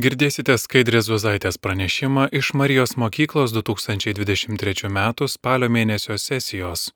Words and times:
Girdėsite 0.00 0.54
Skaidrės 0.56 1.10
Zuzaitės 1.10 1.58
pranešimą 1.60 2.30
iš 2.38 2.54
Marijos 2.56 2.94
mokyklos 2.96 3.52
2023 3.52 4.86
m. 4.88 5.00
spalio 5.28 5.68
mėnesio 5.68 6.14
sesijos. 6.16 6.86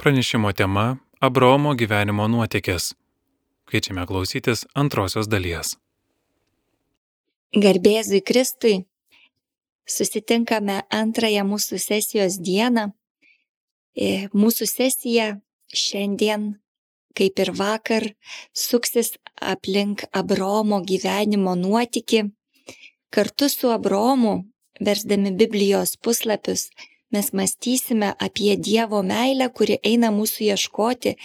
Pranešimo 0.00 0.52
tema- 0.56 0.96
Abromo 1.26 1.74
gyvenimo 1.74 2.28
nuotykis. 2.32 2.94
Kviečiame 3.68 4.06
klausytis 4.08 4.64
antrosios 4.74 5.28
dalies. 5.28 5.76
Garbėzui 7.52 8.22
Kristui. 8.24 8.86
Susitinkame 9.84 10.80
antrąją 10.88 11.44
mūsų 11.44 11.76
sesijos 11.76 12.38
dieną. 12.40 12.92
E, 13.96 14.28
mūsų 14.32 14.64
sesija 14.64 15.40
šiandien, 15.68 16.54
kaip 17.16 17.38
ir 17.42 17.50
vakar, 17.56 18.06
suksis 18.54 19.16
aplink 19.40 20.04
Abromo 20.12 20.80
gyvenimo 20.84 21.54
nuotyki. 21.54 22.24
Kartu 23.10 23.48
su 23.48 23.70
Abromu, 23.70 24.44
versdami 24.80 25.32
Biblijos 25.32 25.96
puslapius, 25.96 26.70
mes 27.10 27.32
mąstysime 27.32 28.14
apie 28.18 28.56
Dievo 28.56 29.02
meilę, 29.02 29.50
kuri 29.50 29.80
eina 29.82 30.12
mūsų 30.14 30.46
ieškoti 30.52 31.16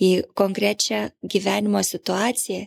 į 0.00 0.10
konkrečią 0.38 1.10
gyvenimo 1.22 1.82
situaciją, 1.82 2.66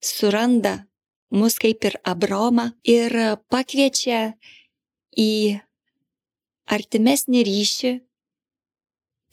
suranda 0.00 0.84
mus 1.30 1.58
kaip 1.58 1.84
ir 1.84 1.98
Abromą 2.06 2.70
ir 2.86 3.14
pakviečia 3.50 4.34
į 5.18 5.60
artimesnį 6.70 7.44
ryšį, 7.48 7.92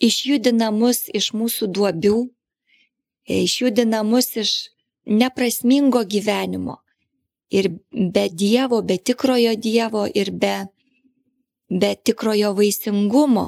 išjudina 0.02 0.72
mus 0.73 1.05
iš 1.13 1.31
mūsų 1.38 1.70
duobių, 1.75 2.17
išjudina 3.44 4.03
mus 4.03 4.35
iš 4.35 4.52
neprasmingo 5.05 6.03
gyvenimo. 6.03 6.77
Ir 7.49 7.70
be 7.91 8.30
Dievo, 8.30 8.81
be 8.81 8.98
tikrojo 8.98 9.55
Dievo 9.55 10.05
ir 10.16 10.31
be, 10.31 10.55
be 11.70 11.95
tikrojo 11.95 12.53
vaisingumo. 12.55 13.45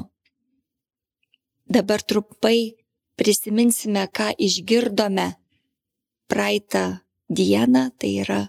Dabar 1.64 2.02
trumpai 2.02 2.74
prisiminsime, 3.16 4.04
ką 4.12 4.34
išgirdome 4.38 5.32
praeitą 6.28 6.84
dieną, 7.30 7.88
tai 7.98 8.10
yra 8.24 8.40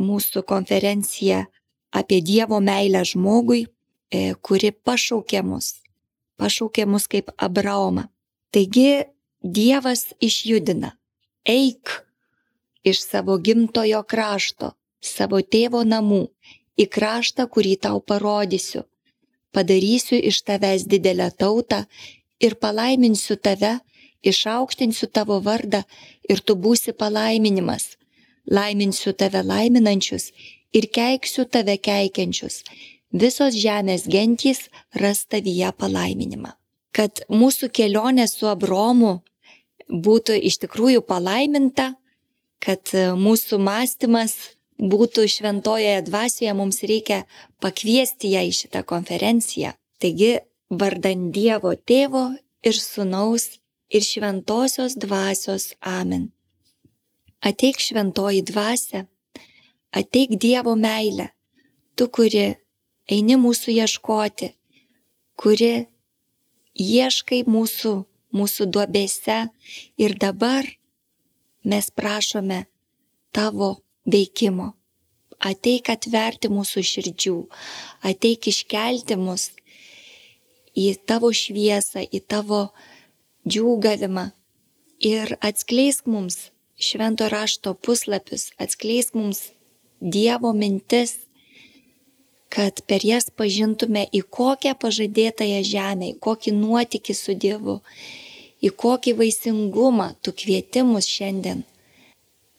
mūsų 0.00 0.42
konferencija 0.48 1.44
apie 1.92 2.22
Dievo 2.24 2.60
meilę 2.60 3.04
žmogui, 3.04 3.66
e, 4.10 4.34
kuri 4.40 4.72
pašaukė 4.72 5.42
mus, 5.44 5.74
pašaukė 6.40 6.86
mus 6.86 7.06
kaip 7.08 7.30
Abraomą. 7.36 8.08
Taigi 8.52 9.04
Dievas 9.46 10.08
išjudina, 10.18 10.96
eik 11.46 11.90
iš 12.82 13.02
savo 13.06 13.36
gimtojo 13.38 14.00
krašto, 14.02 14.72
savo 14.98 15.38
tėvo 15.38 15.84
namų, 15.86 16.24
į 16.74 16.86
kraštą, 16.90 17.46
kurį 17.54 17.76
tau 17.86 18.00
parodysiu. 18.02 18.82
Padarysiu 19.54 20.18
iš 20.30 20.40
tavęs 20.48 20.88
didelę 20.90 21.28
tautą 21.30 21.84
ir 22.42 22.56
palaiminsiu 22.58 23.36
tave, 23.38 23.76
išaukštinsiu 24.26 25.06
tavo 25.14 25.38
vardą 25.46 25.84
ir 26.28 26.42
tu 26.42 26.58
būsi 26.58 26.96
palaiminimas. 27.02 27.94
Laiminsiu 28.50 29.14
tave 29.14 29.44
laiminančius 29.46 30.32
ir 30.74 30.90
keiksiu 30.98 31.46
tave 31.46 31.78
keikiančius. 31.78 32.64
Visos 33.14 33.54
žemės 33.54 34.08
gentys 34.10 34.66
ras 35.02 35.22
tavyje 35.30 35.70
palaiminimą. 35.78 36.50
Kad 36.90 37.22
mūsų 37.30 37.70
kelionė 37.70 38.26
su 38.26 38.50
Abromu 38.50 39.20
būtų 39.88 40.36
iš 40.48 40.58
tikrųjų 40.64 41.02
palaiminta, 41.06 41.94
kad 42.62 42.92
e, 42.94 43.12
mūsų 43.16 43.58
mąstymas 43.62 44.36
būtų 44.76 45.26
šventojoje 45.30 46.02
dvasioje, 46.08 46.52
mums 46.56 46.82
reikia 46.84 47.24
pakviesti 47.62 48.34
ją 48.34 48.44
į 48.48 48.52
šitą 48.52 48.82
konferenciją. 48.84 49.72
Taigi, 50.02 50.36
vardant 50.70 51.30
Dievo 51.32 51.72
tėvo 51.76 52.28
ir 52.66 52.76
sunaus 52.76 53.56
ir 53.88 54.02
šventosios 54.04 54.96
dvasios 54.98 55.72
amen. 55.80 56.30
Ateik 57.40 57.80
šventoji 57.80 58.42
dvasia, 58.42 59.06
ateik 59.94 60.36
Dievo 60.40 60.74
meilę, 60.76 61.30
tu, 61.96 62.08
kuri 62.08 62.56
eini 63.08 63.36
mūsų 63.38 63.76
ieškoti, 63.76 64.50
kuri 65.38 65.86
ieškai 66.74 67.44
mūsų, 67.48 67.94
mūsų 68.36 68.68
duobėse. 68.72 69.38
Ir 69.98 70.16
dabar 70.20 70.68
mes 71.64 71.90
prašome 71.90 72.64
tavo 73.34 73.76
veikimo. 74.06 74.72
Ateik 75.36 75.90
atverti 75.92 76.48
mūsų 76.48 76.82
širdžių, 76.90 77.36
ateik 78.08 78.48
iškelti 78.48 79.18
mus 79.20 79.50
į 80.76 80.94
tavo 81.08 81.32
šviesą, 81.32 82.04
į 82.04 82.22
tavo 82.24 82.70
džiūgavimą. 83.48 84.30
Ir 85.04 85.36
atskleisk 85.44 86.08
mums 86.08 86.50
švento 86.80 87.28
rašto 87.28 87.74
puslapius, 87.74 88.50
atskleisk 88.56 89.16
mums 89.16 89.50
Dievo 90.00 90.52
mintis, 90.52 91.14
kad 92.52 92.82
per 92.88 93.04
jas 93.04 93.30
pažintume 93.32 94.04
į 94.12 94.20
kokią 94.28 94.74
pažadėtąją 94.80 95.62
žemę, 95.64 96.10
į 96.12 96.18
kokį 96.20 96.52
nuotikį 96.56 97.16
su 97.16 97.34
Dievu, 97.34 97.78
į 98.64 98.70
kokį 98.82 99.14
vaisingumą 99.20 100.12
tu 100.22 100.32
kvietimus 100.32 101.08
šiandien. 101.10 101.64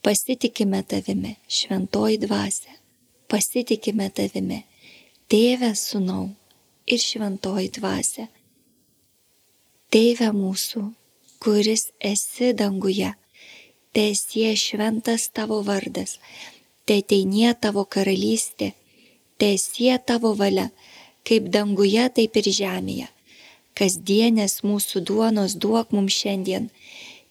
Pasitikime 0.06 0.84
tavimi, 0.88 1.35
šventoji 1.50 2.19
dvasia, 2.22 2.75
pasitikime 3.28 4.09
tavimi, 4.13 4.62
tėvė 5.31 5.74
sunau 5.75 6.30
ir 6.88 7.02
šventoji 7.02 7.72
dvasia. 7.80 8.28
Tėve 9.91 10.30
mūsų, 10.36 10.84
kuris 11.44 11.90
esi 12.03 12.53
danguje, 12.53 13.09
tiesie 13.96 14.53
šventas 14.59 15.30
tavo 15.34 15.62
vardas, 15.66 16.18
te 16.86 17.02
teinie 17.02 17.52
tavo 17.56 17.84
karalystė, 17.88 18.74
tiesie 19.40 19.96
tavo 20.06 20.36
valia, 20.38 20.69
kaip 21.28 21.47
danguje, 21.52 22.07
taip 22.16 22.40
ir 22.40 22.52
žemėje 22.62 23.07
kasdienės 23.77 24.61
mūsų 24.65 25.03
duonos 25.07 25.55
duok 25.61 25.93
mums 25.95 26.17
šiandien 26.17 26.69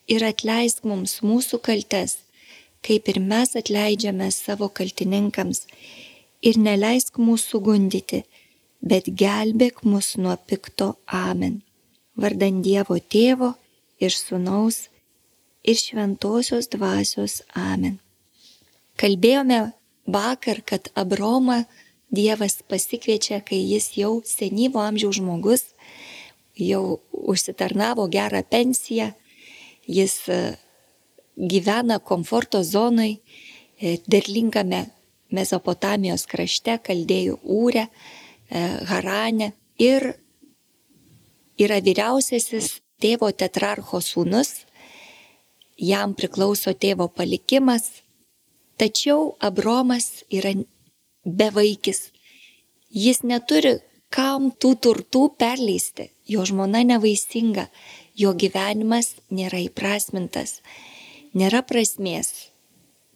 ir 0.06 0.22
atleisk 0.26 0.84
mums 0.86 1.18
mūsų 1.26 1.60
kaltes, 1.66 2.18
kaip 2.86 3.08
ir 3.10 3.18
mes 3.20 3.56
atleidžiame 3.58 4.30
savo 4.30 4.68
kaltininkams, 4.70 5.64
ir 6.42 6.58
neleisk 6.62 7.18
mūsų 7.18 7.60
gundyti, 7.66 8.22
bet 8.80 9.08
gelbėk 9.22 9.82
mus 9.84 10.14
nuo 10.20 10.36
pikto 10.48 10.94
amen. 11.06 11.62
Vardant 12.16 12.62
Dievo 12.64 12.98
tėvo 12.98 13.54
ir 14.00 14.14
sunaus 14.14 14.86
ir 15.66 15.76
šventosios 15.80 16.70
dvasios 16.72 17.42
amen. 17.54 17.98
Kalbėjome 18.96 19.72
vakar, 20.06 20.62
kad 20.64 20.88
Abromą 20.94 21.64
Dievas 22.14 22.62
pasikviečia, 22.70 23.42
kai 23.42 23.58
jis 23.58 23.90
jau 23.98 24.20
senyvo 24.24 24.80
amžiaus 24.80 25.18
žmogus 25.18 25.66
jau 26.56 27.00
užsitarnavo 27.10 28.06
gerą 28.08 28.42
pensiją, 28.50 29.10
jis 29.86 30.28
e, 30.28 30.56
gyvena 31.36 31.98
komforto 31.98 32.62
zonai, 32.64 33.18
e, 33.80 33.98
derlingame 34.06 34.86
Mesopotamijos 35.36 36.22
krašte, 36.30 36.78
kaldėjų 36.86 37.40
ūrė, 37.42 37.86
e, 37.86 38.62
Harane 38.88 39.52
ir 39.82 40.12
yra 41.58 41.80
vyriausiasis 41.82 42.76
tėvo 43.02 43.32
tetrarcho 43.32 44.00
sūnus, 44.00 44.64
jam 45.76 46.14
priklauso 46.14 46.72
tėvo 46.72 47.08
palikimas, 47.12 47.90
tačiau 48.80 49.34
Abromas 49.40 50.22
yra 50.30 50.54
bevaikis. 51.24 52.10
Jis 52.88 53.22
neturi 53.26 53.76
kam 54.16 54.50
tų 54.56 54.72
turtų 54.80 55.26
perleisti. 55.36 56.08
Jo 56.26 56.46
žmona 56.48 56.80
nevaisinga, 56.86 57.66
jo 58.16 58.32
gyvenimas 58.32 59.12
nėra 59.30 59.60
įprasmintas. 59.66 60.60
Nėra 61.36 61.60
prasmės 61.68 62.48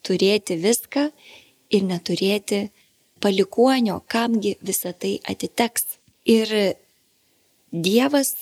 turėti 0.04 0.58
viską 0.60 1.08
ir 1.72 1.86
neturėti 1.88 2.60
palikuonio, 3.24 4.02
kamgi 4.06 4.58
visa 4.60 4.92
tai 4.92 5.16
atiteks. 5.24 5.96
Ir 6.28 6.52
Dievas, 7.70 8.34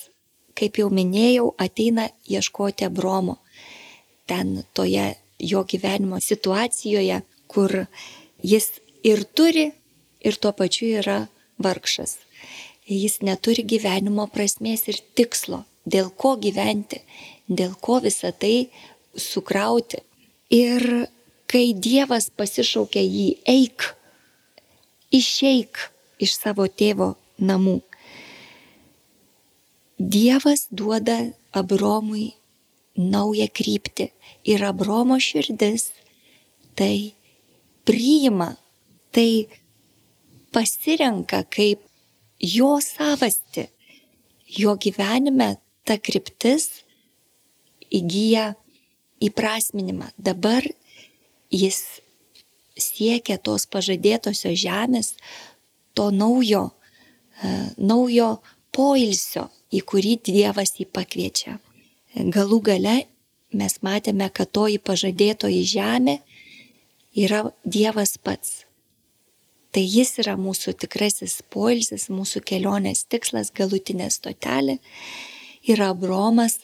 kaip 0.57 0.79
jau 0.81 0.89
minėjau, 0.89 1.51
ateina 1.61 2.07
ieškoti 2.27 2.87
Abromo. 2.87 3.37
Ten 4.27 4.63
toje 4.73 5.13
jo 5.39 5.61
gyvenimo 5.69 6.17
situacijoje, 6.19 7.21
kur 7.47 7.85
jis 8.41 8.71
ir 9.05 9.21
turi, 9.37 9.69
ir 10.25 10.41
tuo 10.41 10.51
pačiu 10.57 10.89
yra 10.99 11.19
vargšas 11.61 12.17
jis 12.95 13.19
neturi 13.25 13.63
gyvenimo 13.67 14.25
prasmės 14.33 14.87
ir 14.89 14.99
tikslo, 15.17 15.63
dėl 15.85 16.09
ko 16.09 16.35
gyventi, 16.41 17.01
dėl 17.47 17.75
ko 17.81 17.99
visą 18.03 18.31
tai 18.33 18.69
sukrauti. 19.15 20.01
Ir 20.49 21.09
kai 21.49 21.73
Dievas 21.73 22.29
pasišaukia 22.33 23.03
jį 23.05 23.27
eik, 23.49 23.85
išeik 25.13 25.85
iš 26.21 26.35
savo 26.37 26.65
tėvo 26.67 27.13
namų. 27.37 27.79
Dievas 29.99 30.67
duoda 30.71 31.19
Abromui 31.51 32.31
naują 32.95 33.47
kryptį 33.51 34.09
ir 34.47 34.63
Abromo 34.63 35.17
širdis 35.19 35.89
tai 36.79 37.13
priima, 37.87 38.53
tai 39.11 39.47
pasirenka 40.53 41.43
kaip 41.51 41.83
jo 42.39 42.77
savasti. 42.81 43.67
Jo 44.49 44.75
gyvenime 44.81 45.57
ta 45.85 45.97
kryptis 46.01 46.83
įgyja 47.93 48.55
įprasminimą. 49.21 50.09
Dabar 50.17 50.65
jis 51.53 52.01
siekia 52.79 53.37
tos 53.37 53.67
pažadėtosios 53.69 54.57
žemės, 54.61 55.13
to 55.93 56.09
naujo, 56.15 56.69
uh, 56.71 57.67
naujo 57.77 58.37
poilsio, 58.75 59.49
į 59.69 59.83
kurį 59.85 60.15
Dievas 60.25 60.77
jį 60.79 60.87
pakviečia. 60.93 61.57
Galų 62.15 62.61
gale 62.65 62.95
mes 63.53 63.75
matėme, 63.85 64.29
kad 64.33 64.49
toji 64.51 64.79
pažadėtoji 64.81 65.61
žemė 65.67 66.19
yra 67.13 67.43
Dievas 67.65 68.17
pats. 68.17 68.63
Tai 69.69 69.83
jis 69.85 70.15
yra 70.23 70.33
mūsų 70.39 70.73
tikrasis 70.81 71.41
poilsis, 71.53 72.07
mūsų 72.09 72.41
kelionės 72.41 73.03
tikslas, 73.05 73.51
galutinė 73.53 74.09
stotelė. 74.09 74.79
Ir 75.69 75.81
Abromas 75.85 76.57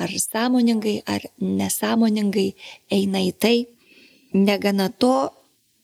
ar 0.00 0.08
sąmoningai, 0.08 1.02
ar 1.04 1.26
nesąmoningai 1.40 2.52
eina 2.90 3.20
į 3.20 3.32
tai. 3.36 3.56
Negana 4.32 4.88
to, 4.88 5.30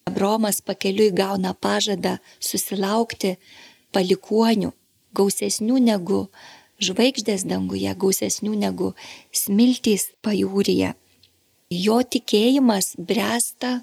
Abromas 0.09 0.63
pakeliui 0.65 1.11
gauna 1.13 1.53
pažadą 1.53 2.15
susilaukti 2.41 3.35
palikuonių, 3.93 4.71
gausesnių 5.13 5.83
negu 5.85 6.23
žvaigždės 6.81 7.45
danguje, 7.45 7.93
gausesnių 7.93 8.55
negu 8.57 8.95
smiltys 9.37 10.09
pajūryje. 10.25 10.95
Jo 11.69 11.99
tikėjimas 12.15 12.95
bręsta 12.97 13.83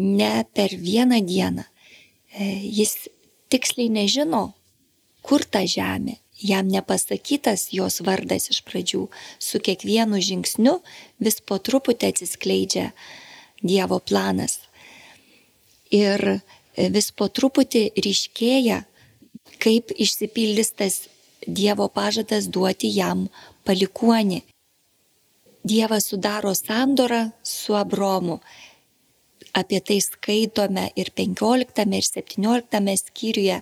ne 0.00 0.32
per 0.56 0.72
vieną 0.72 1.20
dieną. 1.28 1.66
E, 2.30 2.44
jis 2.62 3.08
tiksliai 3.50 3.90
nežino, 3.90 4.52
kur 5.26 5.44
ta 5.44 5.64
žemė, 5.66 6.18
jam 6.40 6.68
nepasakytas 6.70 7.68
jos 7.74 8.00
vardas 8.06 8.50
iš 8.52 8.62
pradžių, 8.66 9.06
su 9.38 9.60
kiekvienu 9.60 10.20
žingsniu 10.22 10.78
vis 11.20 11.40
po 11.40 11.58
truputį 11.58 12.14
atsiskleidžia 12.14 12.90
Dievo 13.60 13.98
planas. 14.00 14.60
Ir 15.92 16.40
vis 16.76 17.10
po 17.12 17.28
truputį 17.28 17.90
ryškėja, 17.98 18.84
kaip 19.60 19.92
išsipildys 19.92 20.72
tas 20.78 21.02
Dievo 21.46 21.88
pažadas 21.92 22.48
duoti 22.52 22.88
jam 22.94 23.26
palikuonį. 23.64 24.42
Dievas 25.64 26.08
sudaro 26.08 26.54
sandorą 26.56 27.30
su 27.44 27.76
Abromu. 27.76 28.40
Apie 29.52 29.80
tai 29.80 29.98
skaitome 30.00 30.90
ir 30.96 31.10
15 31.16 31.96
ir 31.98 32.04
17 32.06 32.96
skyriuje. 32.96 33.60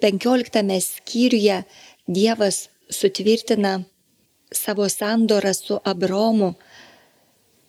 15 0.00 0.80
skyriuje 0.80 1.64
Dievas 2.08 2.68
sutvirtina 2.88 3.82
savo 4.52 4.88
sandorą 4.88 5.52
su 5.54 5.76
Abromu 5.84 6.54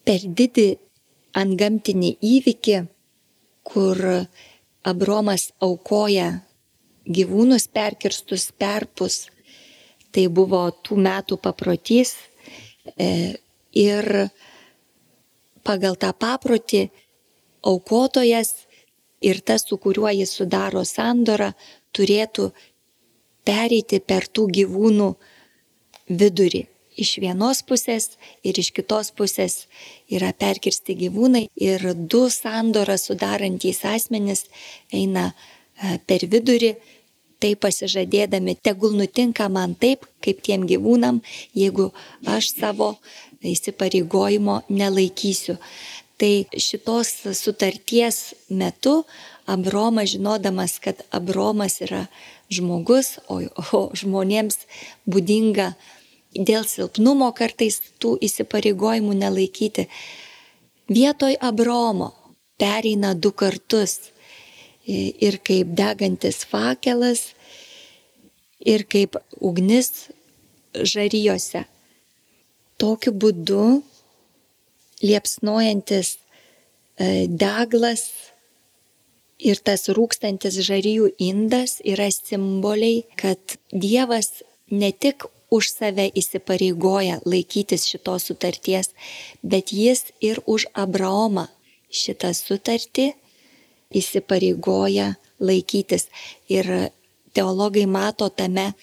per 0.05 0.23
didį 0.23 0.69
antgamtinį 1.37 2.15
įvykį, 2.21 2.77
kur 3.63 3.99
Abromas 4.83 5.51
aukoja 5.61 6.31
gyvūnus 7.05 7.67
perkirstus 7.67 8.49
perpus. 8.57 9.27
Tai 10.11 10.25
buvo 10.27 10.65
tų 10.83 10.97
metų 10.99 11.37
paprotys 11.39 12.15
e, 12.97 13.37
ir 13.71 14.07
pagal 15.63 15.95
tą 15.95 16.11
paprotį 16.11 16.89
aukotojas 17.61 18.53
ir 19.21 19.41
tas, 19.45 19.65
su 19.67 19.77
kuriuo 19.77 20.09
jis 20.13 20.33
sudaro 20.39 20.83
sandorą, 20.87 21.51
turėtų 21.95 22.51
pereiti 23.45 23.99
per 23.99 24.27
tų 24.27 24.47
gyvūnų 24.57 25.09
vidurį. 26.09 26.65
Iš 27.01 27.17
vienos 27.23 27.61
pusės 27.63 28.17
ir 28.43 28.57
iš 28.59 28.73
kitos 28.75 29.13
pusės 29.15 29.65
yra 30.11 30.33
perkirsti 30.35 30.97
gyvūnai 30.99 31.45
ir 31.55 31.85
du 31.95 32.25
sandorą 32.29 32.97
sudarantys 32.99 33.85
asmenys 33.87 34.43
eina 34.91 35.31
e, 35.31 35.97
per 36.05 36.27
vidurį, 36.27 36.75
tai 37.41 37.55
pasižadėdami, 37.57 38.57
tegul 38.61 38.93
nutinka 38.99 39.47
man 39.49 39.73
taip, 39.73 40.03
kaip 40.21 40.43
tiem 40.45 40.67
gyvūnam, 40.69 41.23
jeigu 41.57 41.89
aš 42.29 42.51
savo 42.59 42.91
įsipareigojimo 43.41 44.61
nelaikysiu. 44.69 45.55
Tai 46.21 46.33
šitos 46.53 47.15
sutarties 47.33 48.33
metu 48.49 49.01
Abromas, 49.49 50.11
žinodamas, 50.13 50.77
kad 50.79 51.01
Abromas 51.09 51.79
yra 51.81 52.05
žmogus, 52.53 53.15
o, 53.25 53.41
o 53.73 53.81
žmonėms 53.97 54.59
būdinga 55.09 55.71
dėl 56.37 56.67
silpnumo 56.69 57.31
kartais 57.33 57.81
tų 57.97 58.19
įsipareigojimų 58.27 59.17
nelaikyti. 59.17 59.87
Vietoj 60.93 61.39
Abromo 61.41 62.11
pereina 62.61 63.15
du 63.17 63.33
kartus 63.33 64.11
ir 64.85 65.39
kaip 65.41 65.73
degantis 65.77 66.43
fakelas, 66.45 67.31
ir 68.61 68.85
kaip 68.85 69.17
ugnis 69.41 70.09
žaryjose. 70.73 71.65
Tokiu 72.77 73.13
būdu 73.13 73.81
liepsnojantis 75.01 76.17
e, 76.17 77.27
deglas 77.27 78.09
Ir 79.41 79.57
tas 79.65 79.87
rūkstantis 79.89 80.59
žarijų 80.61 81.07
indas 81.17 81.79
yra 81.81 82.05
simboliai, 82.13 83.01
kad 83.17 83.55
Dievas 83.73 84.43
ne 84.69 84.91
tik 84.93 85.25
už 85.51 85.69
save 85.71 86.05
įsipareigoja 86.13 87.17
laikytis 87.25 87.87
šitos 87.89 88.29
sutarties, 88.29 88.91
bet 89.41 89.73
jis 89.73 90.11
ir 90.21 90.43
už 90.45 90.67
Abraomą 90.77 91.47
šitą 91.89 92.35
sutartį 92.37 93.07
įsipareigoja 93.97 95.15
laikytis. 95.41 96.05
Ir 96.45 96.93
teologai 97.33 97.87
mato 97.89 98.29
tame 98.29 98.75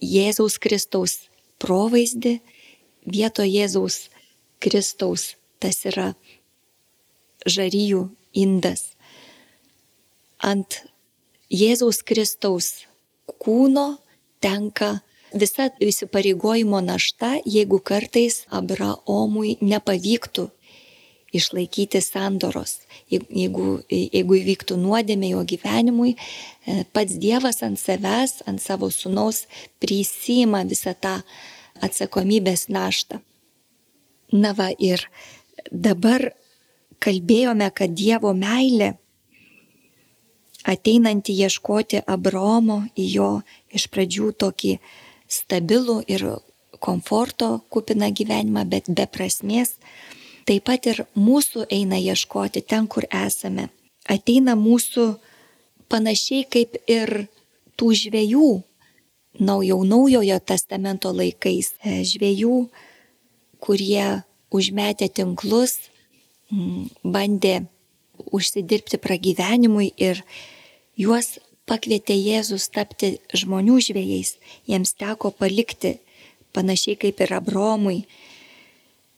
Jėzaus 0.00 0.56
Kristaus 0.56 1.18
provaizdį, 1.60 2.38
vieto 3.04 3.44
Jėzaus 3.44 4.06
Kristaus 4.60 5.34
tas 5.60 5.82
yra 5.88 6.12
žaryjų 7.48 8.06
indas 8.36 8.90
ant 10.40 10.82
Jėzaus 11.50 12.00
Kristaus 12.06 12.86
kūno 13.40 13.98
tenka 14.40 15.00
visa 15.34 15.68
įsipareigojimo 15.82 16.80
našta, 16.82 17.36
jeigu 17.44 17.80
kartais 17.82 18.44
Abraomui 18.50 19.56
nepavyktų 19.60 20.48
išlaikyti 21.36 22.00
sandoros. 22.02 22.80
Jeigu, 23.10 23.80
jeigu 23.90 24.38
įvyktų 24.40 24.78
nuodėmė 24.80 25.32
jo 25.36 25.44
gyvenimui, 25.46 26.16
e, 26.16 26.82
pats 26.90 27.18
Dievas 27.22 27.62
ant 27.62 27.78
savęs, 27.78 28.40
ant 28.50 28.62
savo 28.62 28.90
sunaus 28.90 29.44
prisima 29.78 30.64
visą 30.66 30.96
tą 30.98 31.20
atsakomybės 31.82 32.66
naštą. 32.68 33.20
Na 34.32 34.52
va 34.54 34.70
ir 34.78 35.02
dabar 35.70 36.30
kalbėjome, 37.02 37.70
kad 37.74 37.94
Dievo 37.96 38.32
meilė 38.36 38.94
ateinantį 40.68 41.34
ieškoti 41.46 42.02
Abraomo 42.06 42.82
į 42.94 43.06
jo 43.14 43.30
iš 43.72 43.88
pradžių 43.90 44.32
tokį 44.44 44.76
stabilų 45.30 46.00
ir 46.10 46.26
komforto 46.80 47.60
kupiną 47.72 48.10
gyvenimą, 48.12 48.64
bet 48.68 48.88
be 48.88 49.06
prasmės, 49.06 49.76
taip 50.48 50.66
pat 50.68 50.86
ir 50.90 51.04
mūsų 51.16 51.66
eina 51.70 51.98
ieškoti 52.00 52.62
ten, 52.62 52.88
kur 52.88 53.06
esame. 53.10 53.68
Ateina 54.08 54.56
mūsų 54.56 55.06
panašiai 55.92 56.46
kaip 56.50 56.78
ir 56.88 57.26
tų 57.78 57.92
žvėjų, 58.02 58.50
naujau 59.40 59.82
naujojo 59.84 60.38
testamento 60.44 61.12
laikais, 61.14 61.74
e, 61.84 62.00
žvėjų, 62.04 62.68
kurie 63.60 64.22
užmetė 64.50 65.10
tinklus, 65.20 65.76
bandė 67.04 67.60
užsidirbti 68.34 68.98
pragyvenimui 69.00 69.92
ir 69.96 70.24
juos 70.98 71.38
pakvietė 71.70 72.16
Jėzus 72.18 72.66
tapti 72.74 73.14
žmonių 73.36 73.78
žvėjais, 73.86 74.34
jiems 74.66 74.96
teko 74.98 75.30
palikti, 75.30 75.98
panašiai 76.56 76.98
kaip 76.98 77.22
ir 77.22 77.36
Abromui, 77.38 78.00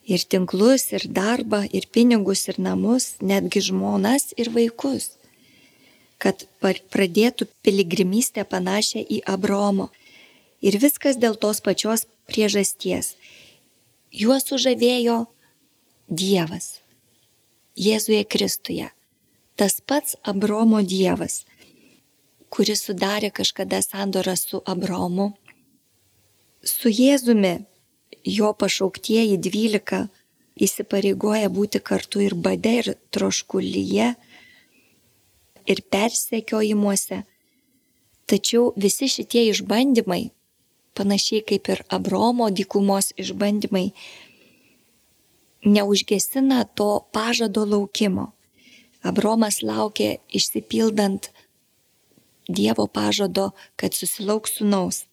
ir 0.05 0.27
tinklus, 0.29 0.91
ir 0.93 1.09
darbą, 1.09 1.65
ir 1.73 1.89
pinigus, 1.89 2.45
ir 2.53 2.61
namus, 2.61 3.15
netgi 3.25 3.65
žmonas 3.71 4.35
ir 4.37 4.53
vaikus. 4.53 5.13
kad 6.23 6.45
pradėtų 6.63 7.49
piligrimystę 7.67 8.45
panašią 8.47 9.03
į 9.03 9.23
Abromo. 9.27 9.89
Ir 10.63 10.79
viskas 10.79 11.19
dėl 11.19 11.35
tos 11.35 11.59
pačios 11.65 12.07
priežasties. 12.31 13.17
Juos 14.13 14.45
sužavėjo 14.45 15.23
Dievas. 16.13 16.83
Jėzuje 17.81 18.27
Kristuje. 18.29 18.91
Tas 19.57 19.81
pats 19.81 20.19
Abromo 20.29 20.83
Dievas, 20.85 21.47
kuris 22.53 22.85
sudarė 22.85 23.31
kažkada 23.33 23.81
sandorą 23.81 24.35
su 24.37 24.61
Abromu. 24.69 25.31
Su 26.61 26.93
Jėzumi 26.93 27.55
jo 28.29 28.53
pašauktieji 28.53 29.41
dvylika 29.41 30.03
įsipareigoja 30.61 31.49
būti 31.49 31.81
kartu 31.81 32.21
ir 32.21 32.37
bade, 32.37 32.75
ir 32.85 32.93
troškulyje, 33.17 34.13
ir 35.73 35.83
persekiojimuose. 35.89 37.23
Tačiau 38.29 38.75
visi 38.77 39.09
šitie 39.09 39.49
išbandymai, 39.55 40.27
panašiai 40.95 41.45
kaip 41.49 41.69
ir 41.73 41.85
Abromo 41.89 42.49
dykumos 42.51 43.13
išbandymai, 43.17 43.93
neužgesina 45.65 46.65
to 46.65 46.91
pažado 47.13 47.65
laukimo. 47.65 48.33
Abromas 49.03 49.63
laukė 49.63 50.19
išsipildant 50.31 51.31
Dievo 52.49 52.87
pažado, 52.87 53.53
kad 53.79 53.95
susilauks 53.95 54.59
sunaus, 54.59 55.05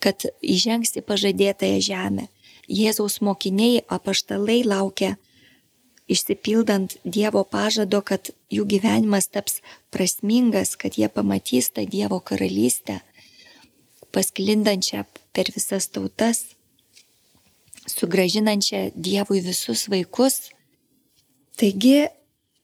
kad 0.00 0.24
įžengs 0.40 0.96
į 0.96 1.02
pažadėtąją 1.04 1.80
žemę. 1.84 2.24
Jėzaus 2.68 3.20
mokiniai 3.20 3.82
apaštalai 3.92 4.62
laukia 4.64 5.14
išsipildant 6.08 6.96
Dievo 7.04 7.44
pažado, 7.44 8.00
kad 8.00 8.32
jų 8.52 8.64
gyvenimas 8.68 9.28
taps 9.28 9.60
prasmingas, 9.92 10.76
kad 10.76 10.98
jie 10.98 11.08
pamatys 11.08 11.70
tą 11.72 11.84
Dievo 11.88 12.20
karalystę, 12.20 13.00
pasklindančią 14.14 15.04
per 15.34 15.50
visas 15.54 15.88
tautas, 15.92 16.44
sugražinančią 17.90 18.90
Dievui 18.94 19.42
visus 19.44 19.88
vaikus. 19.92 20.50
Taigi 21.58 22.06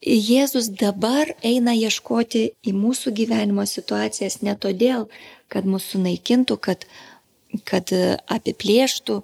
Jėzus 0.00 0.70
dabar 0.80 1.34
eina 1.44 1.74
ieškoti 1.76 2.46
į 2.64 2.72
mūsų 2.72 3.12
gyvenimo 3.18 3.66
situacijas 3.68 4.40
ne 4.40 4.54
todėl, 4.56 5.10
kad 5.52 5.68
mūsų 5.68 5.98
sunaikintų, 5.98 6.56
kad, 6.56 6.86
kad 7.68 7.92
apiplėštų, 8.32 9.18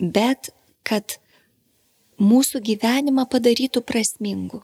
bet 0.00 0.54
kad 0.88 1.18
mūsų 2.16 2.62
gyvenimą 2.64 3.26
padarytų 3.28 3.84
prasmingu. 3.84 4.62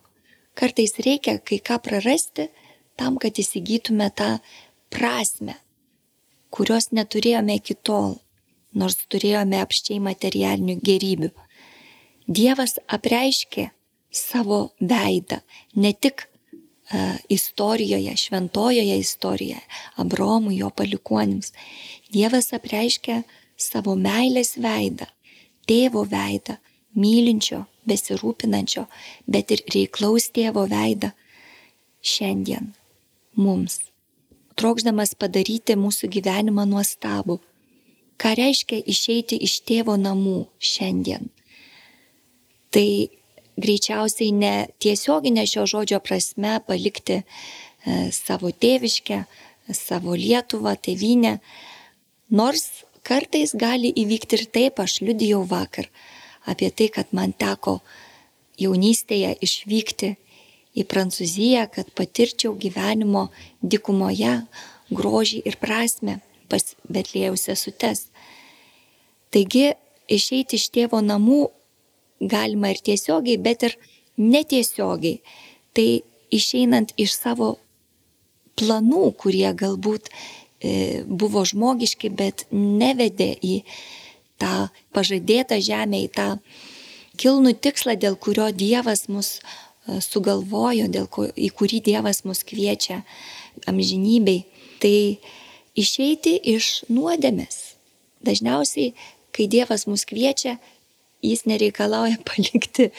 Kartais 0.56 0.96
reikia 1.04 1.36
kai 1.36 1.60
ką 1.60 1.76
prarasti 1.84 2.48
tam, 2.96 3.20
kad 3.20 3.36
įsigytume 3.36 4.08
tą 4.16 4.38
prasme, 4.88 5.58
kurios 6.56 6.90
neturėjome 6.96 7.58
iki 7.60 7.76
tol, 7.86 8.16
nors 8.72 8.98
turėjome 9.12 9.60
apščiai 9.64 10.00
materialinių 10.04 10.78
gerybių. 10.84 11.30
Dievas 12.26 12.78
apreiškė 12.90 13.68
savo 14.16 14.60
veidą 14.80 15.42
ne 15.76 15.92
tik 15.92 16.24
uh, 16.26 17.16
istorijoje, 17.28 18.16
šventojoje 18.16 18.96
istorijoje, 18.98 19.62
Abromui, 20.02 20.56
jo 20.62 20.70
palikuonims. 20.74 21.52
Dievas 22.12 22.52
apreiškė 22.56 23.20
savo 23.56 23.96
meilės 24.00 24.56
veidą, 24.60 25.08
tėvo 25.68 26.04
veidą, 26.08 26.58
mylinčio, 26.96 27.64
besirūpinančio, 27.86 28.86
bet 29.28 29.52
ir 29.54 29.62
reiklaus 29.74 30.30
tėvo 30.34 30.66
veidą 30.70 31.12
šiandien 32.06 32.72
mums, 33.36 33.80
trokšdamas 34.56 35.14
padaryti 35.20 35.76
mūsų 35.78 36.10
gyvenimą 36.16 36.64
nuostabų. 36.68 37.38
Ką 38.16 38.32
reiškia 38.38 38.80
išeiti 38.88 39.36
iš 39.44 39.60
tėvo 39.68 39.96
namų 40.00 40.46
šiandien? 40.56 41.28
Tai 42.72 42.88
greičiausiai 43.60 44.32
ne 44.32 44.54
tiesioginė 44.80 45.44
šio 45.48 45.66
žodžio 45.68 46.00
prasme 46.04 46.56
palikti 46.66 47.20
e, 47.20 47.24
savo 48.12 48.52
tėviškę, 48.52 49.22
savo 49.76 50.16
Lietuvą, 50.16 50.76
tėvynę, 50.80 51.36
nors 52.30 52.84
kartais 53.06 53.54
gali 53.56 53.92
įvykti 53.92 54.38
ir 54.38 54.44
taip, 54.52 54.80
aš 54.82 55.00
liudijau 55.04 55.42
vakar, 55.48 55.88
apie 56.48 56.70
tai, 56.70 56.88
kad 56.92 57.12
man 57.16 57.34
teko 57.36 57.80
jaunystėje 58.60 59.34
išvykti 59.44 60.14
į 60.76 60.84
Prancūziją, 60.88 61.66
kad 61.72 61.90
patirčiau 61.96 62.54
gyvenimo 62.60 63.28
dikumoje 63.62 64.38
grožį 64.92 65.42
ir 65.48 65.58
prasme 65.60 66.20
pas 66.50 66.74
Betlėjaus 66.86 67.48
sesutes. 67.48 68.06
Taigi 69.34 69.72
išeiti 70.08 70.60
iš 70.60 70.68
tėvo 70.74 71.00
namų 71.02 71.46
galima 72.20 72.70
ir 72.72 72.80
tiesiogiai, 72.84 73.40
bet 73.42 73.66
ir 73.66 73.76
netiesiogiai. 74.16 75.20
Tai 75.76 75.88
išeinant 76.32 76.94
iš 76.96 77.16
savo 77.18 77.56
planų, 78.56 79.10
kurie 79.20 79.48
galbūt 79.52 80.08
e, 80.08 81.02
buvo 81.04 81.44
žmogiški, 81.44 82.10
bet 82.16 82.46
nevedė 82.52 83.34
į 83.36 83.60
tą 84.40 84.68
pažadėtą 84.96 85.60
žemę, 85.60 86.00
į 86.06 86.08
tą 86.16 86.28
kilnų 87.20 87.56
tikslą, 87.60 87.96
dėl 88.00 88.16
kurio 88.20 88.48
Dievas 88.52 89.06
mus 89.12 89.38
sugalvojo, 90.02 90.88
dėl 90.92 91.08
ko, 91.10 91.26
į 91.30 91.50
kurį 91.56 91.82
Dievas 91.86 92.24
mus 92.26 92.42
kviečia 92.46 93.02
amžinybei. 93.70 94.44
Tai 94.82 94.96
išeiti 95.78 96.36
iš 96.54 96.86
nuodėmės. 96.92 97.76
Dažniausiai, 98.26 98.94
kai 99.34 99.46
Dievas 99.50 99.86
mus 99.86 100.04
kviečia, 100.08 100.56
jis 101.24 101.46
nereikalauja 101.48 102.18
palikti, 102.28 102.90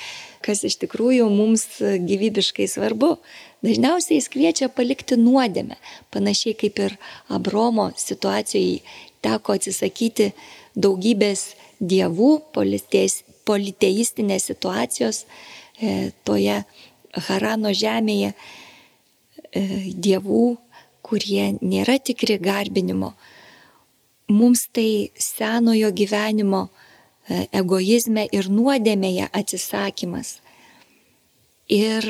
kas 0.46 0.64
iš 0.68 0.80
tikrųjų 0.84 1.28
mums 1.34 1.68
gyvybiškai 1.82 2.70
svarbu. 2.72 3.18
Dažniausiai 3.66 4.20
jis 4.20 4.30
kviečia 4.32 4.70
palikti 4.70 5.18
nuodėmę, 5.20 5.78
panašiai 6.14 6.58
kaip 6.58 6.80
ir 6.84 6.98
Abromo 7.34 7.90
situacijoje 7.98 8.84
teko 9.26 9.58
atsisakyti 9.58 10.32
daugybės 10.78 11.50
dievų, 11.82 12.32
politeistinės 13.48 14.50
situacijos 14.52 15.24
e, 15.24 15.28
toje 16.28 16.62
Harano 17.28 17.72
žemėje, 17.74 18.34
e, 19.52 19.62
dievų, 19.94 20.58
kurie 21.06 21.54
nėra 21.62 21.98
tikri 22.00 22.38
garbinimo. 22.42 23.14
Mums 24.28 24.68
tai 24.76 25.10
senojo 25.16 25.92
gyvenimo 25.96 26.68
e, 26.68 27.48
egoizme 27.56 28.28
ir 28.32 28.50
nuodėmėje 28.52 29.30
atsisakymas. 29.32 30.38
Ir 31.68 32.06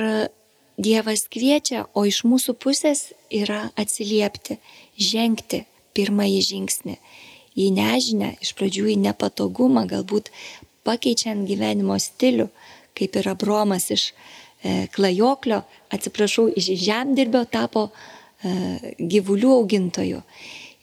Dievas 0.77 1.23
kviečia, 1.25 1.87
o 1.97 2.03
iš 2.05 2.19
mūsų 2.21 2.53
pusės 2.61 3.07
yra 3.33 3.71
atsiliepti, 3.81 4.59
žengti 4.93 5.63
pirmąjį 5.97 6.41
žingsnį 6.45 6.97
į 7.57 7.71
nežinę, 7.73 8.35
iš 8.45 8.51
pradžių 8.53 8.91
į 8.93 8.97
nepatogumą, 9.07 9.87
galbūt 9.89 10.29
pakeičiant 10.85 11.47
gyvenimo 11.49 11.97
stilių, 11.97 12.45
kaip 12.97 13.17
ir 13.19 13.29
Abromas 13.29 13.89
iš 13.93 14.09
e, 14.11 14.87
klajoklio, 14.93 15.61
atsiprašau, 15.93 16.47
iš 16.57 16.71
žemdirbio 16.81 17.43
tapo 17.51 17.87
e, 17.89 18.93
gyvulių 18.97 19.53
augintoju, 19.59 20.23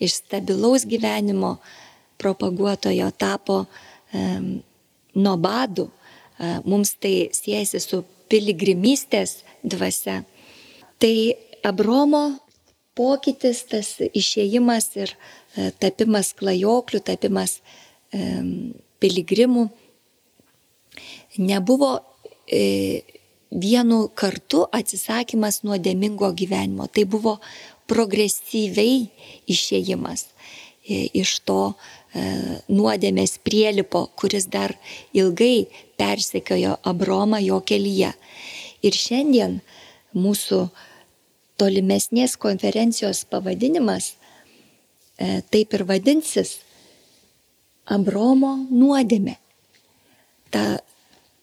iš 0.02 0.20
stabilaus 0.22 0.86
gyvenimo 0.90 1.56
propaguotojo 2.20 3.10
tapo 3.18 3.64
nobadų. 5.14 5.88
E, 5.88 6.50
mums 6.64 6.94
tai 7.02 7.30
siejasi 7.34 7.82
su 7.82 8.04
piligrimystės 8.30 9.42
dvasia. 9.62 10.22
Tai 11.02 11.14
Abromo 11.64 12.24
pokytis, 12.94 13.64
tas 13.66 13.96
išėjimas 14.04 14.90
ir 15.00 15.14
tapimas 15.80 16.34
klajoklių, 16.36 17.00
tapimas 17.02 17.56
piligrimų 19.02 19.64
nebuvo 21.38 21.98
e, 22.46 23.02
vienu 23.50 24.08
kartu 24.14 24.64
atsisakymas 24.74 25.62
nuodėmingo 25.66 26.32
gyvenimo. 26.36 26.88
Tai 26.90 27.04
buvo 27.10 27.38
progresyviai 27.90 29.08
išėjimas 29.50 30.26
e, 30.26 31.06
iš 31.20 31.38
to 31.46 31.60
e, 31.70 32.24
nuodėmės 32.68 33.38
prielipo, 33.44 34.06
kuris 34.18 34.48
dar 34.50 34.74
ilgai 35.12 35.66
persekiojo 36.00 36.78
Abromą 36.82 37.40
jo 37.44 37.60
kelyje. 37.66 38.14
Ir 38.84 38.98
šiandien 38.98 39.60
mūsų 40.14 40.66
tolimesnės 41.60 42.36
konferencijos 42.40 43.24
pavadinimas 43.30 44.14
e, 44.14 45.42
taip 45.50 45.74
ir 45.74 45.86
vadinsis 45.88 46.58
Abromo 47.84 48.56
nuodėmė. 48.70 49.36
Ta 50.48 50.80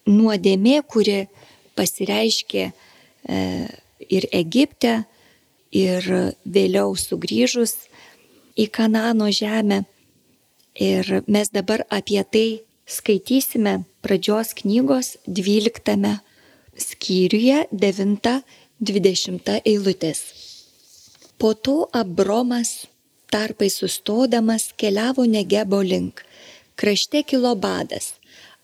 nuodėmė, 0.08 0.82
kuri 0.88 1.26
pasireiškė 1.78 2.64
e, 2.66 2.72
ir 4.08 4.28
Egipte, 4.32 5.04
ir 5.72 6.04
vėliau 6.44 6.92
sugrįžus 6.98 7.76
į 8.58 8.68
Kanano 8.72 9.30
žemę. 9.32 9.84
Ir 10.76 11.22
mes 11.28 11.52
dabar 11.52 11.84
apie 11.92 12.22
tai 12.24 12.62
skaitysime 12.88 13.82
pradžios 14.04 14.54
knygos 14.56 15.16
12 15.26 16.20
skyriuje 16.76 17.66
9-20 17.72 19.60
eilutės. 19.64 20.20
Po 21.38 21.52
to 21.54 21.88
Abromas 21.92 22.86
tarpai 23.32 23.70
sustodamas 23.72 24.72
keliavo 24.76 25.24
Negebo 25.26 25.82
link. 25.82 26.24
Krašte 26.76 27.22
kilo 27.22 27.54
badas. 27.56 28.14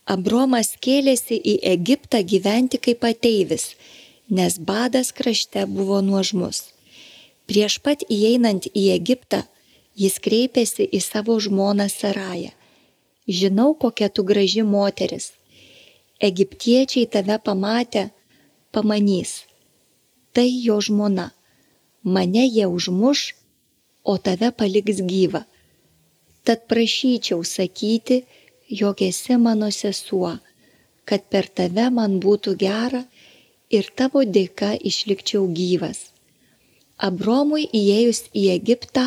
Abromas 0.09 0.71
kėlėsi 0.81 1.37
į 1.37 1.55
Egiptą 1.69 2.23
gyventi 2.31 2.79
kaip 2.81 3.03
ateivis, 3.05 3.65
nes 4.37 4.55
badas 4.69 5.11
krašte 5.13 5.65
buvo 5.69 5.99
nuožmus. 6.01 6.63
Prieš 7.49 7.75
pat 7.85 8.05
įeinant 8.09 8.65
į 8.73 8.87
Egiptą, 8.95 9.43
jis 9.93 10.17
kreipėsi 10.25 10.87
į 10.97 11.01
savo 11.05 11.35
žmoną 11.45 11.85
Sarają. 11.93 12.49
Žinau, 13.29 13.75
kokia 13.77 14.09
tu 14.09 14.25
graži 14.25 14.65
moteris. 14.65 15.29
Egiptiečiai 16.29 17.05
tave 17.05 17.37
pamatę, 17.45 18.09
pamanys. 18.73 19.43
Tai 20.33 20.49
jo 20.49 20.79
žmona. 20.81 21.29
Mane 22.03 22.47
jie 22.47 22.65
užmuš, 22.65 23.35
o 24.03 24.17
tave 24.17 24.49
paliks 24.57 25.05
gyvą. 25.05 25.45
Tad 26.45 26.65
prašyčiau 26.65 27.43
sakyti, 27.45 28.23
jog 28.69 29.01
esi 29.01 29.37
mano 29.37 29.71
sesuo, 29.71 30.37
kad 31.05 31.25
per 31.31 31.47
tave 31.47 31.89
man 31.89 32.19
būtų 32.21 32.55
gera 32.61 33.03
ir 33.69 33.89
tavo 33.97 34.23
dėka 34.37 34.75
išlikčiau 34.91 35.47
gyvas. 35.59 36.11
Abromui 36.97 37.65
įėjus 37.73 38.27
į 38.35 38.49
Egiptą, 38.53 39.05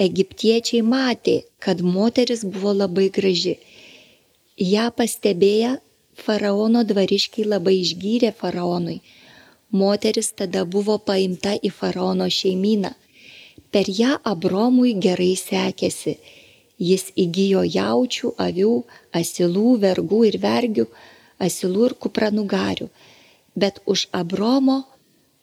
egiptiečiai 0.00 0.82
matė, 0.82 1.36
kad 1.58 1.82
moteris 1.84 2.42
buvo 2.44 2.72
labai 2.72 3.10
graži. 3.12 3.58
Ja 4.56 4.88
pastebėję, 4.90 5.76
faraono 6.24 6.82
dvariškiai 6.84 7.46
labai 7.46 7.76
išgyrė 7.82 8.32
faraonui. 8.40 9.00
Moteris 9.70 10.32
tada 10.40 10.64
buvo 10.64 10.98
paimta 10.98 11.54
į 11.62 11.70
faraono 11.70 12.26
šeimyną. 12.26 12.90
Per 13.70 13.86
ją 13.86 14.16
Abromui 14.26 14.96
gerai 14.98 15.34
sekėsi 15.38 16.16
Jis 16.80 17.10
įgyjo 17.20 17.62
jaučių, 17.68 18.32
avių, 18.40 18.74
asilų, 19.20 19.76
vergų 19.84 20.20
ir 20.30 20.38
vergių, 20.40 20.86
asilų 21.40 21.90
ir 21.90 21.94
kupranugarių. 22.00 22.88
Bet 23.54 23.82
už 23.84 24.06
Abromo 24.16 24.84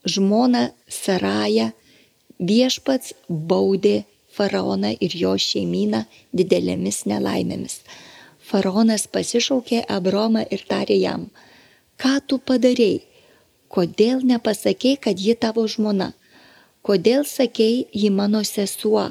žmoną 0.08 0.70
Sarają 0.89 1.72
viešpats 2.39 3.13
baudė 3.29 4.06
faraoną 4.38 4.94
ir 5.01 5.15
jo 5.17 5.34
šeimyną 5.41 6.03
didelėmis 6.34 7.03
nelaimėmis. 7.10 7.82
Faraonas 8.48 9.08
pasišaukė 9.12 9.84
Abromą 9.91 10.46
ir 10.56 10.63
tarė 10.70 10.98
jam, 11.01 11.27
ką 12.00 12.13
tu 12.27 12.38
padarėjai, 12.39 13.01
kodėl 13.74 14.24
nepasakėjai, 14.24 15.01
kad 15.06 15.20
ji 15.20 15.36
tavo 15.36 15.65
žmona, 15.67 16.13
kodėl 16.88 17.25
sakėjai, 17.27 17.88
ji 17.91 18.12
mano 18.13 18.44
sesuo, 18.48 19.10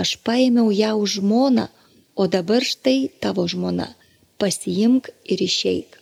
aš 0.00 0.16
paėmiau 0.26 0.72
ją 0.74 0.94
už 1.04 1.20
žmoną, 1.20 1.68
o 2.14 2.26
dabar 2.30 2.62
štai 2.62 3.10
tavo 3.22 3.46
žmona, 3.50 3.94
pasiimk 4.38 5.10
ir 5.24 5.42
išeik. 5.48 6.00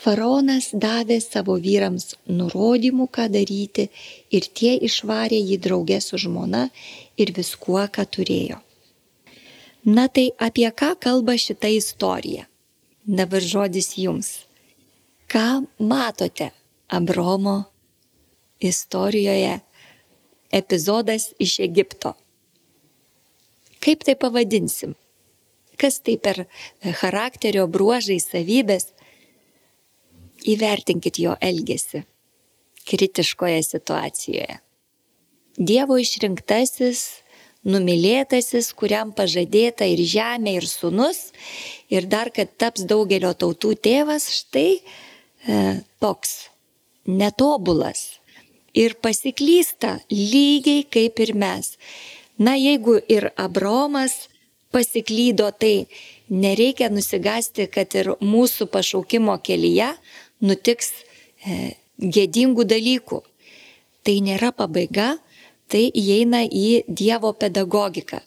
Faraonas 0.00 0.70
davė 0.72 1.18
savo 1.20 1.58
vyrams 1.60 2.14
nurodymų, 2.38 3.06
ką 3.12 3.26
daryti, 3.34 3.90
ir 4.32 4.46
tie 4.56 4.72
išvarė 4.88 5.36
jį 5.50 5.58
draugė 5.66 5.98
su 6.00 6.16
žmona 6.22 6.68
ir 7.20 7.34
viskuo, 7.36 7.82
ką 7.94 8.06
turėjo. 8.16 8.60
Na 9.84 10.06
tai 10.08 10.30
apie 10.46 10.70
ką 10.80 10.94
kalba 11.04 11.36
šita 11.36 11.68
istorija? 11.72 12.46
Dabar 13.04 13.44
žodis 13.44 13.92
jums. 13.96 14.30
Ką 15.28 15.66
matote 15.78 16.50
Abromo 16.88 17.64
istorijoje 18.60 19.60
epizodas 20.52 21.30
iš 21.38 21.60
Egipto? 21.60 22.14
Kaip 23.80 24.04
tai 24.04 24.16
pavadinsim? 24.20 24.94
Kas 25.80 26.00
tai 26.04 26.18
per 26.20 26.44
charakterio 27.00 27.66
bruožai, 27.70 28.20
savybės? 28.20 28.90
Įvertinkit 30.48 31.20
jo 31.20 31.36
elgesį 31.40 32.04
kritiškoje 32.90 33.62
situacijoje. 33.62 34.58
Dievo 35.60 35.98
išrinktasis, 36.00 37.02
numylėtasis, 37.68 38.70
kuriam 38.76 39.12
pažadėta 39.16 39.84
ir 39.88 40.00
žemė, 40.08 40.56
ir 40.60 40.66
sunus, 40.68 41.30
ir 41.92 42.08
dar 42.08 42.30
kad 42.32 42.52
taps 42.56 42.86
daugelio 42.88 43.34
tautų 43.36 43.74
tėvas, 43.84 44.30
štai 44.40 44.80
e, 44.80 44.80
toks 46.00 46.48
netobulas 47.04 48.20
ir 48.76 48.96
pasiklysta 49.02 49.98
lygiai 50.08 50.86
kaip 50.88 51.20
ir 51.20 51.34
mes. 51.36 51.74
Na, 52.40 52.56
jeigu 52.56 52.96
ir 53.08 53.30
Abromas 53.36 54.30
pasiklydo, 54.72 55.50
tai 55.52 55.86
nereikia 56.30 56.88
nusigasti, 56.88 57.66
kad 57.68 57.92
ir 57.98 58.14
mūsų 58.24 58.70
pašaukimo 58.72 59.34
kelyje 59.44 59.90
nutiks 60.40 60.92
e, 61.44 61.74
gėdingų 62.00 62.64
dalykų. 62.64 63.20
Tai 64.00 64.14
nėra 64.24 64.54
pabaiga, 64.56 65.18
tai 65.68 65.90
įeina 65.92 66.46
į 66.46 66.84
Dievo 66.88 67.34
pedagogiką. 67.36 68.22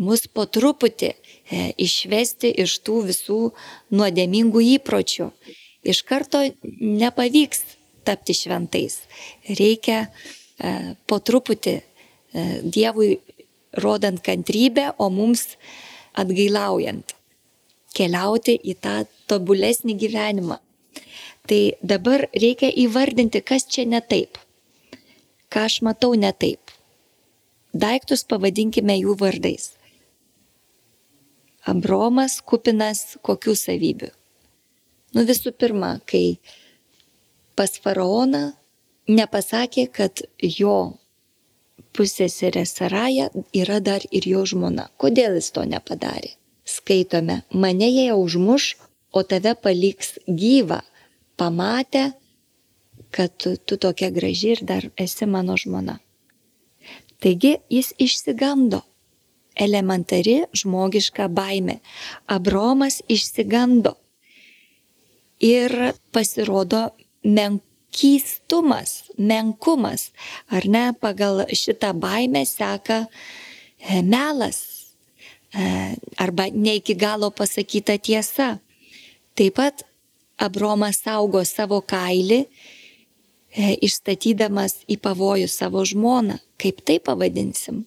Mus 0.00 0.24
po 0.32 0.46
truputį 0.48 1.10
e, 1.12 1.16
išvesti 1.76 2.54
iš 2.64 2.78
tų 2.86 3.02
visų 3.10 3.40
nuodėmingų 3.92 4.62
įpročių. 4.78 5.28
Iš 5.84 6.02
karto 6.08 6.40
nepavyks 6.80 7.60
tapti 8.08 8.36
šventais. 8.36 9.02
Reikia 9.48 10.06
e, 10.06 10.96
po 11.04 11.20
truputį 11.20 11.76
e, 11.76 11.82
Dievui 12.64 13.18
rodant 13.72 14.20
kantrybę, 14.22 14.90
o 14.98 15.10
mums 15.10 15.56
atgailaujant, 16.18 17.14
keliauti 17.94 18.56
į 18.58 18.76
tą 18.82 18.96
tobulesnį 19.30 19.96
gyvenimą. 20.00 20.58
Tai 21.48 21.60
dabar 21.82 22.26
reikia 22.34 22.70
įvardinti, 22.84 23.42
kas 23.42 23.66
čia 23.66 23.86
ne 23.88 24.00
taip, 24.00 24.38
ką 25.50 25.66
aš 25.66 25.80
matau 25.86 26.14
ne 26.14 26.32
taip. 26.32 26.70
Daiktus 27.70 28.24
pavadinkime 28.26 28.96
jų 28.98 29.16
vardais. 29.18 29.70
Abromas 31.70 32.40
kupinas 32.42 33.16
kokių 33.22 33.54
savybių? 33.54 34.10
Nu 35.14 35.24
visų 35.26 35.52
pirma, 35.58 35.98
kai 36.06 36.40
pas 37.58 37.74
faraoną 37.82 38.52
nepasakė, 39.10 39.86
kad 39.92 40.22
jo 40.40 40.96
pusėserė 41.96 42.64
Saraja 42.66 43.30
yra 43.56 43.80
dar 43.80 44.04
ir 44.10 44.26
jo 44.28 44.44
žmona. 44.46 44.88
Kodėl 45.00 45.38
jis 45.38 45.50
to 45.56 45.64
nepadarė? 45.68 46.34
Skaitome, 46.64 47.42
mane 47.50 47.88
jie 47.90 48.12
užmuš, 48.14 48.76
o 49.12 49.22
tave 49.26 49.56
paliks 49.58 50.18
gyvą, 50.26 50.80
pamatę, 51.36 52.12
kad 53.10 53.34
tu, 53.36 53.56
tu 53.56 53.76
tokia 53.76 54.10
graži 54.14 54.54
ir 54.54 54.62
dar 54.62 54.86
esi 54.96 55.26
mano 55.26 55.56
žmona. 55.58 55.98
Taigi 57.20 57.56
jis 57.68 57.92
išsigando. 57.98 58.80
Elementari 59.60 60.44
žmogiška 60.56 61.26
baime. 61.28 61.80
Abromas 62.26 63.02
išsigando. 63.08 63.96
Ir 65.40 65.74
pasirodo 66.12 66.86
menk 67.24 67.64
keistumas, 67.90 69.04
menkumas, 69.18 70.10
ar 70.48 70.66
ne, 70.66 70.90
pagal 71.00 71.44
šitą 71.50 71.92
baimę 71.98 72.44
seka 72.46 73.04
e, 73.04 74.02
melas 74.02 74.60
e, 75.54 75.96
arba 76.16 76.48
ne 76.54 76.76
iki 76.78 76.94
galo 76.94 77.30
pasakyta 77.30 77.98
tiesa. 77.98 78.58
Taip 79.34 79.58
pat 79.58 79.84
Abromas 80.40 81.02
saugo 81.04 81.42
savo 81.44 81.82
kailį, 81.84 82.44
e, 83.52 83.74
išstatydamas 83.84 84.80
į 84.88 84.96
pavojų 85.02 85.50
savo 85.50 85.84
žmoną. 85.84 86.38
Kaip 86.60 86.80
tai 86.86 87.00
pavadinsim? 87.02 87.84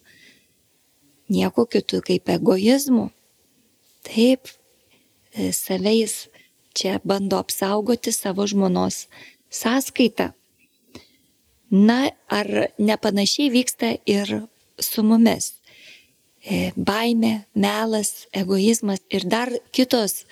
Nieko 1.32 1.64
kitų 1.66 2.02
kaip 2.04 2.28
egoizmu. 2.28 3.08
Taip, 4.04 4.50
save 5.56 5.94
jis 5.96 6.14
čia 6.76 6.98
bando 7.04 7.38
apsaugoti 7.40 8.12
savo 8.12 8.46
žmonos 8.46 9.06
sąskaita. 9.54 10.32
Na, 11.70 12.10
ar 12.28 12.48
nepanašiai 12.78 13.50
vyksta 13.50 13.94
ir 14.06 14.30
su 14.78 15.02
mumis? 15.02 15.54
E, 16.44 16.72
baime, 16.76 17.46
melas, 17.54 18.26
egoizmas 18.32 19.00
ir 19.08 19.24
dar 19.24 19.48
kitos 19.72 20.26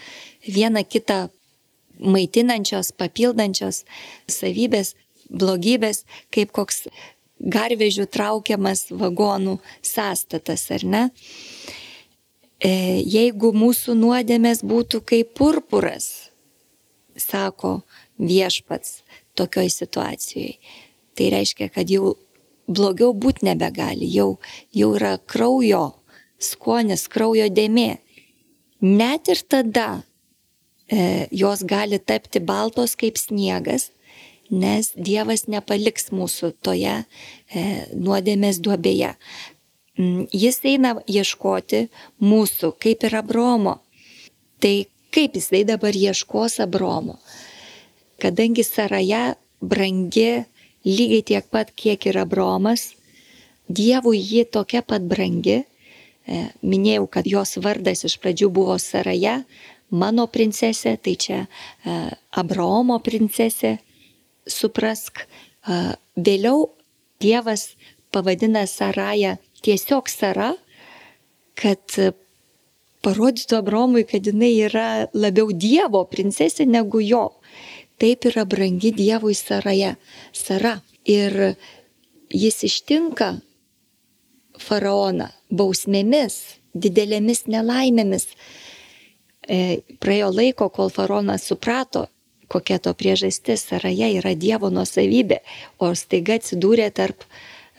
viena 0.47 0.85
kitą 0.85 1.31
maitinančios, 1.99 2.93
papildančios 2.93 3.83
savybės 4.29 4.93
blogybės, 5.33 6.05
kaip 6.35 6.53
koks 6.53 6.85
garvežių 7.41 8.07
traukiamas 8.13 8.91
vagonų 8.91 9.57
sąstatas, 9.83 10.69
ar 10.71 10.85
ne? 10.85 11.03
E, 12.63 13.01
jeigu 13.09 13.51
mūsų 13.57 13.97
nuodėmės 13.99 14.63
būtų 14.63 15.01
kaip 15.09 15.33
purpuras, 15.39 16.31
sako 17.19 17.81
viešpats 18.23 19.03
tokioj 19.39 19.71
situacijoje, 19.73 20.59
tai 21.19 21.31
reiškia, 21.35 21.69
kad 21.75 21.91
jau 21.91 22.15
blogiau 22.71 23.13
būti 23.13 23.47
nebegali, 23.49 24.09
jau, 24.13 24.39
jau 24.73 24.93
yra 24.97 25.17
kraujo 25.19 25.85
skonis, 26.43 27.07
kraujo 27.11 27.49
dėmė. 27.53 27.97
Net 28.83 29.31
ir 29.31 29.43
tada 29.47 29.89
e, 30.91 31.29
jos 31.31 31.63
gali 31.69 32.01
tapti 32.03 32.43
baltos 32.43 32.97
kaip 32.99 33.19
sniegas, 33.21 33.91
nes 34.53 34.91
Dievas 34.97 35.47
nepaliks 35.49 36.11
mūsų 36.13 36.53
toje 36.61 36.99
e, 37.03 37.63
nuodėmės 37.95 38.61
duobėje. 38.65 39.15
Mm, 39.99 40.27
jis 40.33 40.61
eina 40.67 40.97
ieškoti 41.07 41.87
mūsų, 42.25 42.75
kaip 42.81 43.07
ir 43.07 43.17
Abromo. 43.21 43.79
Tai 44.63 44.75
kaip 45.15 45.37
jisai 45.39 45.65
dabar 45.69 45.97
ieškos 45.97 46.61
Abromo? 46.65 47.19
Kadangi 48.21 48.65
Saraja 48.65 49.35
brangi 49.61 50.45
lygiai 50.85 51.23
tiek 51.23 51.47
pat, 51.51 51.73
kiek 51.77 52.07
ir 52.07 52.19
Abromas, 52.19 52.93
Dievui 53.73 54.19
ji 54.21 54.45
tokia 54.45 54.83
pat 54.83 55.05
brangi. 55.09 55.63
E, 56.27 56.39
minėjau, 56.63 57.07
kad 57.11 57.27
jos 57.27 57.57
vardas 57.63 58.05
iš 58.05 58.19
pradžių 58.23 58.51
buvo 58.53 58.77
Saraja, 58.79 59.43
mano 59.91 60.27
princesė, 60.31 60.97
tai 61.01 61.15
čia 61.17 61.39
e, 61.43 61.97
Abraomo 62.39 62.99
princesė, 63.03 63.79
suprask. 64.47 65.25
Vėliau 66.19 66.67
Dievas 67.23 67.77
pavadina 68.11 68.67
Sarają 68.67 69.37
tiesiog 69.63 70.11
Sara, 70.11 70.51
kad 71.55 71.99
parodytų 73.03 73.59
Abromui, 73.59 74.05
kad 74.09 74.27
jinai 74.27 74.53
yra 74.67 74.89
labiau 75.15 75.53
Dievo 75.55 76.05
princesė 76.11 76.67
negu 76.67 77.03
jo. 77.03 77.29
Taip 78.01 78.27
yra 78.31 78.45
brangi 78.49 78.93
Dievui 78.97 79.35
Saraja. 79.35 79.97
Sara. 80.33 80.81
Ir 81.03 81.57
jis 82.31 82.63
ištinka 82.69 83.33
faraoną 84.63 85.29
bausmėmis, 85.51 86.37
didelėmis 86.75 87.47
nelaimėmis. 87.51 88.29
E, 89.43 89.83
praėjo 89.99 90.31
laiko, 90.31 90.69
kol 90.71 90.93
faraonas 90.95 91.49
suprato, 91.51 92.07
kokia 92.53 92.79
to 92.83 92.93
priežastis, 92.95 93.65
Saraja 93.67 94.11
yra 94.13 94.37
Dievo 94.39 94.71
nuosavybė, 94.71 95.41
o 95.83 95.93
staiga 95.99 96.39
atsidūrė 96.39 96.91
tarp, 96.95 97.27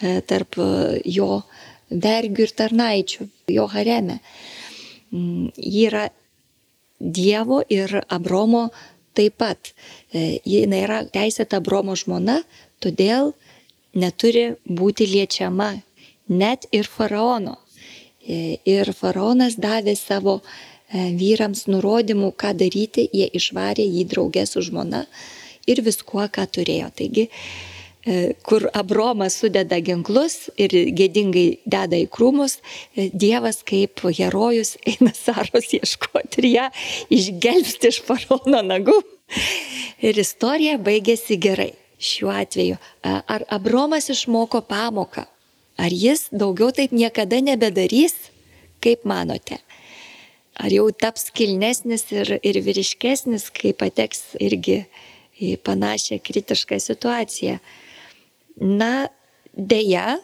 e, 0.02 0.20
tarp 0.28 0.60
e, 0.60 0.68
jo 1.06 1.44
vergių 1.90 2.48
ir 2.48 2.58
tarnaičių, 2.58 3.30
jo 3.56 3.70
hareme. 3.72 4.20
Mm, 5.14 5.54
ji 5.56 5.88
yra 5.88 6.08
Dievo 7.00 7.62
ir 7.70 8.00
Abromo 8.08 8.70
taip 9.18 9.38
pat. 9.42 9.74
E, 10.14 10.40
ji 10.46 10.66
yra 10.66 11.04
teisėta 11.14 11.62
Abromo 11.62 11.96
žmona, 12.00 12.42
todėl 12.84 13.34
neturi 13.94 14.54
būti 14.66 15.08
liečiama 15.10 15.74
net 16.28 16.68
ir 16.72 16.90
faraono. 16.90 17.60
Ir 18.24 18.88
faraonas 18.96 19.58
davė 19.60 19.98
savo 20.00 20.38
E, 20.94 21.08
vyrams 21.18 21.66
nurodymų, 21.72 22.30
ką 22.38 22.52
daryti, 22.58 23.08
jie 23.18 23.26
išvarė 23.40 23.86
jį 23.88 24.04
draugę 24.12 24.44
su 24.46 24.62
žmona 24.62 25.08
ir 25.66 25.82
viskuo, 25.82 26.28
ką 26.30 26.46
turėjo. 26.54 26.92
Taigi, 27.00 27.24
e, 27.26 27.73
kur 28.44 28.68
Abromas 28.74 29.38
sudeda 29.40 29.80
ginklus 29.80 30.50
ir 30.60 30.74
gėdingai 30.98 31.64
deda 31.66 32.00
į 32.00 32.10
krūmus, 32.12 32.58
e, 32.96 33.10
Dievas 33.14 33.62
kaip 33.68 34.04
herojus 34.04 34.76
eina 34.90 35.14
Saros 35.16 35.72
ieškoti 35.78 36.44
ir 36.44 36.50
ją 36.50 36.68
išgelbsti 37.20 37.94
iš 37.94 38.02
faraono 38.08 38.64
nagų. 38.66 38.98
Ir 40.04 40.20
istorija 40.20 40.78
baigėsi 40.78 41.40
gerai. 41.40 41.72
Šiuo 42.04 42.34
atveju, 42.36 42.76
ar 43.08 43.46
Abromas 43.48 44.10
išmoko 44.12 44.60
pamoką, 44.68 45.24
ar 45.80 45.94
jis 45.96 46.26
daugiau 46.36 46.74
taip 46.76 46.92
niekada 46.92 47.40
nebedarys, 47.40 48.18
kaip 48.84 49.08
manote? 49.08 49.62
ar 50.60 50.74
jau 50.74 50.90
taps 50.92 51.30
kilnesnis 51.34 52.06
ir, 52.14 52.38
ir 52.46 52.60
vyriškesnis, 52.66 53.50
kai 53.54 53.74
pateks 53.78 54.36
irgi 54.42 54.84
į 55.42 55.56
panašią 55.66 56.20
kritišką 56.24 56.80
situaciją. 56.82 57.58
Na, 58.62 59.08
dėja, 59.54 60.20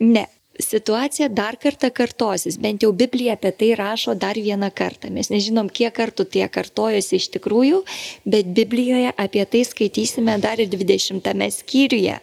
ne. 0.00 0.26
Situacija 0.58 1.28
dar 1.30 1.54
kartą 1.62 1.86
kartosis, 1.94 2.56
bent 2.58 2.82
jau 2.82 2.90
Biblija 2.90 3.36
apie 3.36 3.52
tai 3.54 3.68
rašo 3.78 4.16
dar 4.18 4.34
vieną 4.34 4.72
kartą. 4.74 5.06
Mes 5.14 5.30
nežinom, 5.30 5.68
kiek 5.70 5.94
kartų 5.94 6.26
tie 6.26 6.48
kartojosi 6.50 7.20
iš 7.20 7.28
tikrųjų, 7.36 7.84
bet 8.26 8.50
Biblijoje 8.56 9.12
apie 9.14 9.44
tai 9.46 9.62
skaitysime 9.62 10.34
dar 10.42 10.58
ir 10.58 10.66
20 10.72 11.22
skyriuje. 11.60 12.18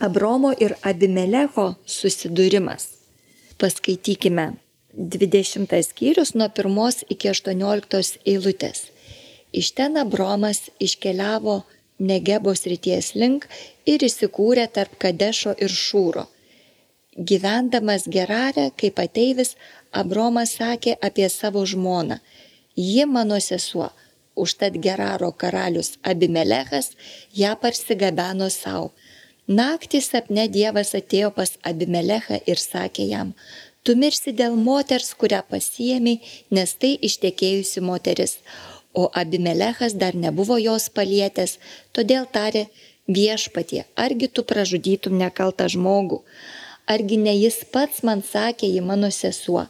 Abromo 0.00 0.54
ir 0.56 0.78
Abimelecho 0.80 1.74
susidūrimas. 1.84 2.88
Paskaitykime 3.60 4.54
20 4.96 5.76
skyrius 5.84 6.32
nuo 6.34 6.48
1 6.48 7.04
iki 7.12 7.28
18 7.28 8.18
eilutės. 8.24 8.86
Iš 9.52 9.72
ten 9.76 9.96
Abromas 10.00 10.70
iškeliavo 10.80 11.62
Negebos 11.98 12.66
ryties 12.68 13.14
link 13.14 13.46
ir 13.88 14.02
įsikūrė 14.04 14.66
tarp 14.72 14.98
Kadešo 15.00 15.54
ir 15.56 15.72
Šūro. 15.72 16.26
Gyvendamas 17.16 18.04
Gerarę 18.12 18.70
kaip 18.76 18.98
ateivis, 19.00 19.54
Abromas 19.92 20.52
sakė 20.58 20.98
apie 21.00 21.28
savo 21.32 21.64
žmoną. 21.64 22.18
Ji 22.76 23.06
mano 23.08 23.40
sesuo, 23.40 23.88
užtat 24.36 24.76
Geraro 24.84 25.32
karalius 25.32 25.96
Abimelechas 26.02 26.92
ją 27.32 27.54
parsigabeno 27.56 28.50
savo. 28.52 28.92
Naktį 29.48 30.02
sapne 30.02 30.48
Dievas 30.52 30.92
atėjo 30.98 31.30
pas 31.32 31.54
Abimelechą 31.62 32.42
ir 32.50 32.60
sakė 32.60 33.06
jam, 33.08 33.32
tu 33.82 33.94
mirsi 33.96 34.32
dėl 34.34 34.56
moters, 34.58 35.14
kurią 35.14 35.44
pasiemi, 35.48 36.18
nes 36.50 36.74
tai 36.74 36.96
ištekėjusi 37.08 37.80
moteris. 37.80 38.40
O 38.96 39.10
Abimelechas 39.12 39.92
dar 40.02 40.14
nebuvo 40.16 40.56
jos 40.56 40.88
palietęs, 40.96 41.58
todėl 41.92 42.24
tarė 42.32 42.66
viešpatie, 43.16 43.82
argi 44.04 44.28
tu 44.28 44.44
pražudytum 44.50 45.18
nekaltą 45.20 45.66
žmogų, 45.74 46.22
argi 46.88 47.18
ne 47.20 47.34
jis 47.36 47.60
pats 47.72 48.02
man 48.08 48.24
sakė, 48.24 48.70
ji 48.72 48.80
mano 48.80 49.10
sesuo, 49.12 49.66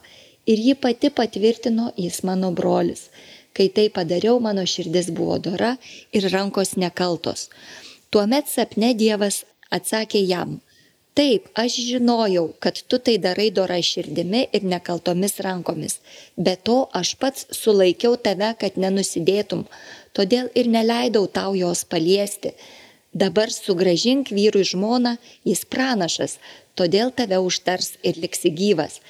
ir 0.47 0.63
ji 0.67 0.75
pati 0.79 1.11
patvirtino, 1.11 1.91
jis 1.97 2.23
mano 2.23 2.53
brolis. 2.55 3.09
Kai 3.53 3.67
tai 3.73 3.89
padariau, 3.89 4.39
mano 4.39 4.63
širdis 4.69 5.09
buvo 5.17 5.39
dora 5.41 5.75
ir 6.15 6.29
rankos 6.31 6.75
nekaltos. 6.77 7.49
Tuomet 8.13 8.47
sapne 8.47 8.93
Dievas 8.95 9.43
atsakė 9.73 10.21
jam, 10.23 10.59
Taip, 11.17 11.47
aš 11.57 11.79
žinojau, 11.81 12.51
kad 12.61 12.77
tu 12.85 12.99
tai 13.01 13.15
darai 13.17 13.47
dora 13.49 13.79
širdimi 13.81 14.43
ir 14.53 14.65
nekaltomis 14.69 15.39
rankomis. 15.41 15.95
Be 16.37 16.53
to, 16.69 16.75
aš 16.99 17.15
pats 17.17 17.47
sulaikiau 17.57 18.19
tave, 18.21 18.51
kad 18.61 18.77
nenusidėtum, 18.77 19.63
todėl 20.13 20.51
ir 20.53 20.69
neleidau 20.69 21.25
tau 21.39 21.55
jos 21.57 21.81
paliesti. 21.89 22.53
Dabar 23.17 23.49
sugražink 23.49 24.29
vyrui 24.29 24.61
žmoną, 24.61 25.15
jis 25.41 25.65
pranašas, 25.65 26.37
todėl 26.77 27.09
tave 27.09 27.41
užtars 27.41 27.95
ir 28.05 28.21
liksi 28.21 28.53
gyvas. 28.53 29.01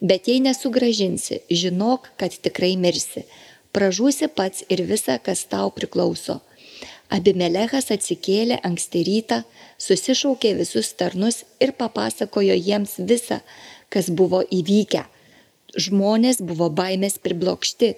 Bet 0.00 0.32
jei 0.32 0.40
nesugražinsi, 0.40 1.42
žinok, 1.52 2.08
kad 2.16 2.32
tikrai 2.32 2.72
mirsi. 2.80 3.26
Pražūsi 3.76 4.32
pats 4.32 4.64
ir 4.72 4.80
visa, 4.88 5.20
kas 5.20 5.44
tau 5.44 5.68
priklauso. 5.68 6.40
Abimelechas 7.10 7.90
atsikėlė 7.90 8.60
anksti 8.66 9.00
rytą, 9.06 9.40
susišaukė 9.82 10.52
visus 10.60 10.92
tarnus 10.94 11.42
ir 11.64 11.72
papasakojo 11.80 12.54
jiems 12.54 13.00
visą, 13.10 13.40
kas 13.90 14.12
buvo 14.14 14.44
įvykę. 14.58 15.02
Žmonės 15.74 16.38
buvo 16.46 16.70
baimės 16.70 17.18
priblokšti. 17.22 17.94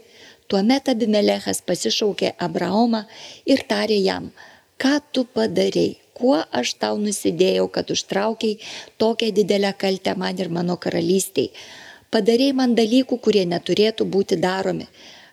Tuomet 0.48 0.88
Abimelechas 0.92 1.61
pasišaukė 1.68 2.33
Abraomą 2.46 3.05
ir 3.48 3.62
tarė 3.68 4.01
jam, 4.01 4.33
ką 4.81 4.98
tu 5.12 5.25
padarėjai, 5.37 5.98
kuo 6.16 6.40
aš 6.61 6.75
tau 6.81 6.98
nusidėjau, 7.01 7.68
kad 7.72 7.92
užtraukiai 7.92 8.59
tokią 9.01 9.31
didelę 9.37 9.72
kaltę 9.79 10.16
man 10.16 10.40
ir 10.40 10.53
mano 10.53 10.77
karalystiai. 10.81 11.53
Padarėjai 12.12 12.57
man 12.57 12.77
dalykų, 12.77 13.16
kurie 13.25 13.44
neturėtų 13.48 14.09
būti 14.16 14.37
daromi. 14.40 14.88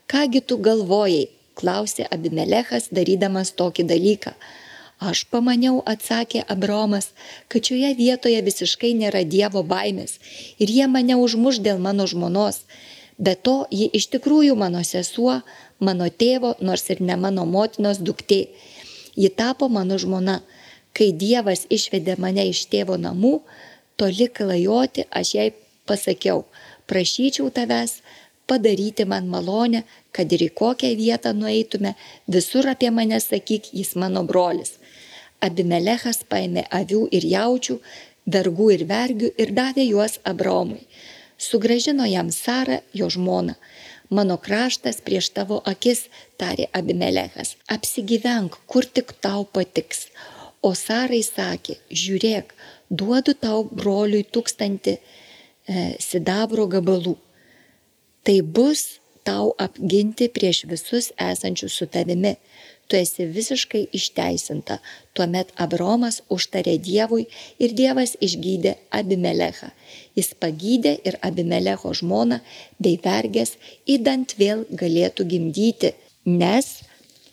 Kągi 0.09 0.41
tu 0.47 0.57
galvojai, 0.63 1.27
klausė 1.59 2.07
Abimelechas, 2.15 2.89
darydamas 2.95 3.51
tokį 3.59 3.85
dalyką. 3.91 4.33
Aš 4.99 5.23
pamaniau, 5.31 5.79
atsakė 5.87 6.41
Abraomas, 6.53 7.13
kad 7.47 7.63
šioje 7.63 7.93
vietoje 7.95 8.39
visiškai 8.43 8.91
nėra 8.99 9.23
Dievo 9.23 9.63
baimės 9.63 10.17
ir 10.59 10.71
jie 10.75 10.87
mane 10.91 11.15
užmuš 11.15 11.61
dėl 11.63 11.79
mano 11.79 12.07
žmonos. 12.11 12.65
Be 13.19 13.35
to, 13.35 13.63
ji 13.71 13.87
iš 13.99 14.09
tikrųjų 14.15 14.55
mano 14.59 14.83
sesuo, 14.87 15.39
mano 15.79 16.07
tėvo, 16.23 16.53
nors 16.59 16.85
ir 16.91 16.99
ne 16.99 17.15
mano 17.15 17.45
motinos 17.45 17.99
duktė. 17.99 18.47
Ji 19.15 19.31
tapo 19.31 19.67
mano 19.71 19.97
žmona. 19.99 20.39
Kai 20.95 21.11
Dievas 21.15 21.65
išvedė 21.69 22.15
mane 22.19 22.47
iš 22.49 22.65
tėvo 22.71 22.95
namų, 22.99 23.39
toli 23.99 24.27
klajoti, 24.27 25.05
aš 25.11 25.33
jai 25.35 25.49
pasakiau, 25.87 26.43
prašyčiau 26.89 27.51
tavęs 27.55 27.99
padaryti 28.49 29.05
man 29.05 29.29
malonę, 29.29 29.83
kad 30.15 30.31
ir 30.35 30.43
į 30.47 30.49
kokią 30.61 30.91
vietą 30.97 31.33
nueitume, 31.37 31.93
visur 32.35 32.67
apie 32.73 32.89
mane 32.91 33.19
sakyk, 33.23 33.71
jis 33.79 33.95
mano 34.01 34.25
brolis. 34.31 34.77
Abimelechas 35.45 36.25
paėmė 36.31 36.65
avių 36.81 37.05
ir 37.15 37.27
jaučių, 37.35 37.77
vergų 38.35 38.71
ir 38.75 38.83
vergių 38.89 39.29
ir 39.37 39.53
davė 39.59 39.85
juos 39.87 40.19
Abraomui. 40.31 40.83
Sugražino 41.39 42.05
jam 42.09 42.33
Sarą, 42.35 42.81
jo 42.93 43.07
žmoną. 43.09 43.55
Mano 44.09 44.35
kraštas 44.41 44.99
prieš 45.05 45.29
tavo 45.37 45.61
akis, 45.71 46.07
tarė 46.41 46.65
Abimelechas, 46.73 47.55
apsigyvenk, 47.69 48.57
kur 48.67 48.85
tik 48.85 49.13
tau 49.21 49.45
patiks. 49.45 50.07
O 50.65 50.73
Sarai 50.75 51.21
sakė, 51.23 51.77
žiūrėk, 51.93 52.51
duodu 52.89 53.35
tau 53.37 53.63
broliui 53.63 54.25
tūkstantį 54.25 54.97
e, 54.97 55.01
sidabro 56.03 56.65
gabalų. 56.67 57.15
Tai 58.23 58.41
bus 58.41 58.99
tau 59.23 59.53
apginti 59.57 60.29
prieš 60.35 60.63
visus 60.71 61.11
esančius 61.17 61.77
su 61.77 61.85
tavimi. 61.85 62.35
Tu 62.89 62.97
esi 62.97 63.25
visiškai 63.25 63.83
išteisinta. 63.93 64.79
Tuomet 65.13 65.51
Abromas 65.61 66.23
užtarė 66.33 66.73
Dievui 66.81 67.27
ir 67.61 67.75
Dievas 67.77 68.15
išgydė 68.27 68.73
Abimelechą. 68.99 69.69
Jis 70.17 70.33
pagydė 70.41 70.95
ir 71.05 71.19
Abimelecho 71.21 71.93
žmoną 71.93 72.39
bei 72.81 72.97
vergės, 73.03 73.57
įdant 73.85 74.33
vėl 74.41 74.65
galėtų 74.81 75.27
gimdyti, 75.35 75.93
nes 76.25 76.71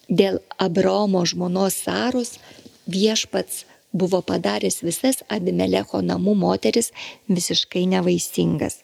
dėl 0.09 0.43
Abromo 0.61 1.25
žmonos 1.25 1.81
Saros 1.87 2.37
viešpats 2.85 3.65
buvo 3.97 4.21
padaręs 4.21 4.83
visas 4.85 5.25
Abimelecho 5.33 6.03
namų 6.05 6.37
moteris 6.37 6.93
visiškai 7.33 7.87
nevaisingas. 7.97 8.83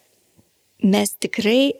Mes 0.83 1.13
tikrai 1.21 1.75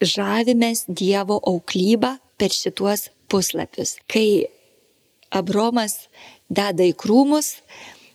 žavimės 0.00 0.86
Dievo 0.88 1.38
auklybą 1.46 2.16
per 2.40 2.54
šituos 2.54 3.08
puslapius. 3.30 3.98
Kai 4.10 4.48
Abromas 5.30 6.08
deda 6.50 6.86
į 6.88 6.96
krūmus, 6.98 7.54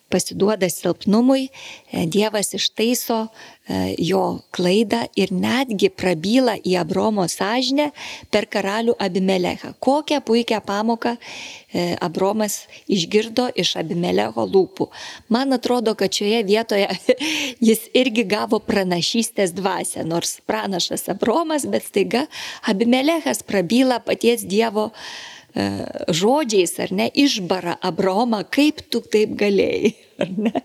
pasiduoda 0.09 0.69
silpnumui, 0.69 1.49
e, 1.91 2.05
Dievas 2.05 2.53
ištaiso 2.53 3.27
e, 3.27 3.95
jo 3.97 4.39
klaidą 4.55 5.05
ir 5.17 5.33
netgi 5.33 5.89
prabyla 5.89 6.57
į 6.61 6.77
Abromo 6.81 7.25
sąžinę 7.29 7.89
per 8.31 8.47
karalių 8.51 8.95
Abimelechą. 8.99 9.73
Kokią 9.79 10.21
puikią 10.25 10.61
pamoką 10.65 11.15
e, 11.17 11.95
Abromas 12.01 12.61
išgirdo 12.87 13.49
iš 13.55 13.75
Abimelecho 13.81 14.45
lūpų. 14.45 14.89
Man 15.29 15.53
atrodo, 15.57 15.95
kad 15.97 16.13
šioje 16.13 16.43
vietoje 16.47 16.89
jis 17.67 17.87
irgi 17.93 18.27
gavo 18.29 18.61
pranašystės 18.61 19.55
dvasę, 19.57 20.05
nors 20.05 20.37
pranašas 20.45 21.09
Abromas, 21.13 21.65
bet 21.65 21.87
staiga 21.89 22.27
Abimelechas 22.69 23.43
prabyla 23.43 23.99
paties 24.05 24.45
Dievo 24.45 24.91
E, 24.93 25.34
žodžiais, 25.55 26.75
ar 26.83 26.91
ne, 26.91 27.09
išbara 27.09 27.77
Abromą, 27.81 28.43
kaip 28.51 28.81
tu 28.91 29.01
taip 29.01 29.35
galėjai, 29.39 29.93
ar 30.23 30.31
ne. 30.37 30.63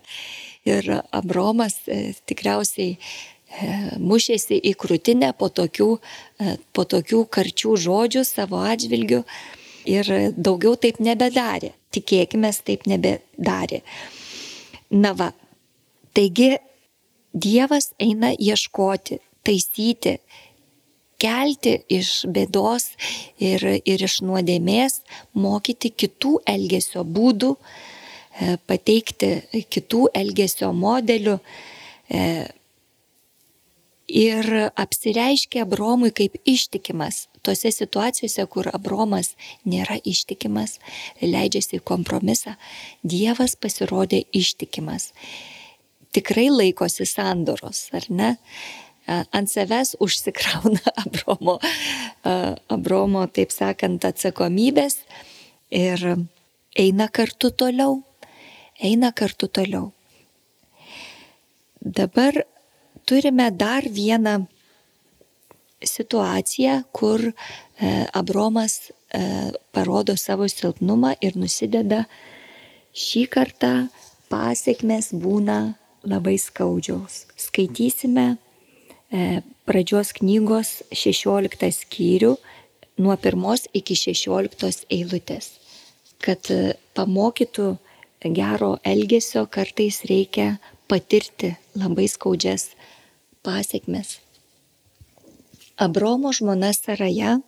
Ir 0.67 0.85
Abromas 1.15 1.79
e, 1.89 2.13
tikriausiai 2.29 2.93
e, 2.93 2.99
mušėsi 3.97 4.59
į 4.69 4.75
krūtinę 4.77 5.31
po 5.39 5.49
tokių, 5.49 5.89
po 6.75 6.85
tokių 6.85 7.23
karčių 7.33 7.77
žodžių 7.87 8.21
savo 8.27 8.61
atžvilgių 8.69 9.23
ir 9.89 10.11
daugiau 10.37 10.75
taip 10.77 11.01
nebedarė. 11.01 11.71
Tikėkime, 11.91 12.51
taip 12.63 12.85
nebedarė. 12.87 13.81
Na 14.91 15.15
va, 15.17 15.31
taigi 16.13 16.59
Dievas 17.31 17.93
eina 17.99 18.33
ieškoti, 18.35 19.21
taisyti, 19.47 20.17
kelti 21.21 21.75
iš 21.91 22.13
bėdos 22.33 22.91
ir, 23.41 23.63
ir 23.85 24.05
iš 24.07 24.21
nuodėmės, 24.25 25.01
mokyti 25.37 25.93
kitų 26.03 26.39
elgesio 26.49 27.05
būdų, 27.05 27.53
e, 27.55 28.55
pateikti 28.67 29.33
kitų 29.69 30.07
elgesio 30.23 30.71
modelių. 30.73 31.37
E, 32.09 32.25
ir 34.11 34.47
apsireiškia 34.75 35.63
Abromui 35.65 36.11
kaip 36.11 36.35
ištikimas. 36.45 37.27
Tose 37.41 37.71
situacijose, 37.73 38.45
kur 38.51 38.69
Abromas 38.73 39.33
nėra 39.65 39.97
ištikimas, 40.05 40.77
leidžiasi 41.21 41.79
į 41.79 41.85
kompromisą, 41.87 42.57
Dievas 43.01 43.55
pasirodė 43.57 44.25
ištikimas. 44.35 45.11
Tikrai 46.13 46.49
laikosi 46.51 47.07
sandoros, 47.07 47.87
ar 47.95 48.05
ne? 48.09 48.35
Ant 49.11 49.51
savęs 49.51 49.95
užsikrauna 50.03 50.93
Abromo, 51.03 51.57
Abromo, 52.71 53.25
taip 53.33 53.53
sakant, 53.53 54.05
atsakomybės 54.07 55.01
ir 55.71 56.05
eina 56.77 57.07
kartu 57.11 57.51
toliau, 57.51 58.01
eina 58.79 59.11
kartu 59.15 59.49
toliau. 59.51 59.91
Dabar 61.81 62.43
turime 63.05 63.49
dar 63.51 63.87
vieną 63.89 64.45
situaciją, 65.83 66.83
kur 66.91 67.21
e, 67.25 67.33
Abromas 68.13 68.91
e, 69.13 69.51
parodo 69.73 70.15
savo 70.17 70.47
silpnumą 70.47 71.15
ir 71.21 71.37
nusideda. 71.41 72.05
Šį 72.93 73.25
kartą 73.33 73.73
pasiekmes 74.29 75.11
būna 75.17 75.73
labai 76.05 76.37
skaudžiaus. 76.37 77.25
Skaitysime 77.39 78.35
pradžios 79.67 80.13
knygos 80.15 80.81
16 80.95 81.71
skyrių 81.75 82.35
nuo 83.01 83.15
1 83.19 83.67
iki 83.75 83.95
16 83.95 84.85
eilutės. 84.89 85.57
Kad 86.21 86.47
e, 86.53 86.75
pamokytų 86.95 87.75
gero 88.37 88.77
elgesio 88.85 89.47
kartais 89.51 90.03
reikia 90.07 90.59
patirti 90.87 91.55
labai 91.75 92.07
skaudžias 92.07 92.71
pasiekmes. 93.43 94.19
Abromo 95.81 96.31
žmona 96.31 96.71
Saraja 96.77 97.39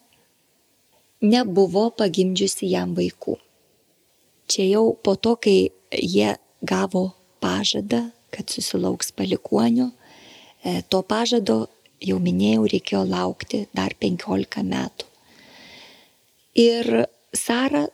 nebuvo 1.22 1.92
pagimdžiusi 1.96 2.72
jam 2.74 2.96
vaikų. 2.98 3.38
Čia 4.50 4.66
jau 4.68 4.86
po 5.00 5.16
to, 5.16 5.38
kai 5.38 5.70
jie 5.94 6.34
gavo 6.66 7.14
pažadą, 7.40 8.10
kad 8.34 8.50
susilauks 8.50 9.14
palikuonių, 9.16 9.92
E, 9.94 10.03
to 10.64 11.02
pažado, 11.04 11.68
jau 12.04 12.20
minėjau, 12.20 12.68
reikėjo 12.72 13.04
laukti 13.08 13.66
dar 13.76 13.96
15 14.00 14.64
metų. 14.68 15.10
Ir 16.60 17.06
Sara 17.34 17.88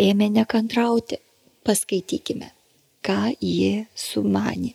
ėmė 0.00 0.30
nekantrauti. 0.32 1.20
Paskaitykime, 1.62 2.48
ką 3.06 3.36
ji 3.38 3.84
sumanė. 3.94 4.72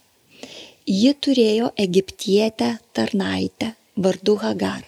Ji 0.88 1.12
turėjo 1.20 1.74
egiptietę 1.76 2.78
tarnaitę 2.96 3.74
vardu 4.00 4.38
Hagar. 4.40 4.86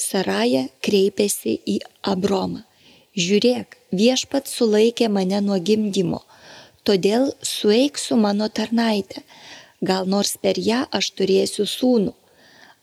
Saraja 0.00 0.62
kreipėsi 0.80 1.58
į 1.68 1.76
Abromą. 2.08 2.62
Žiūrėk, 3.20 3.76
viešpat 3.92 4.48
sulaikė 4.48 5.10
mane 5.12 5.42
nuo 5.44 5.58
gimdymo, 5.60 6.22
todėl 6.88 7.34
sueik 7.44 7.98
su 8.00 8.16
mano 8.16 8.48
tarnaitė 8.48 9.20
gal 9.80 10.06
nors 10.06 10.36
per 10.36 10.58
ją 10.58 10.84
aš 10.92 11.10
turėsiu 11.16 11.66
sūnų. 11.66 12.12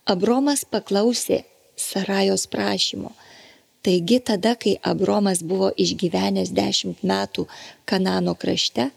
Abromas 0.08 0.66
paklausė 0.66 1.44
Sarajos 1.78 2.48
prašymo. 2.50 3.12
Taigi 3.86 4.20
tada, 4.20 4.56
kai 4.56 4.76
Abromas 4.82 5.44
buvo 5.46 5.70
išgyvenęs 5.78 6.52
dešimt 6.52 7.04
metų 7.08 7.46
Kanano 7.86 8.34
krašte, 8.36 8.90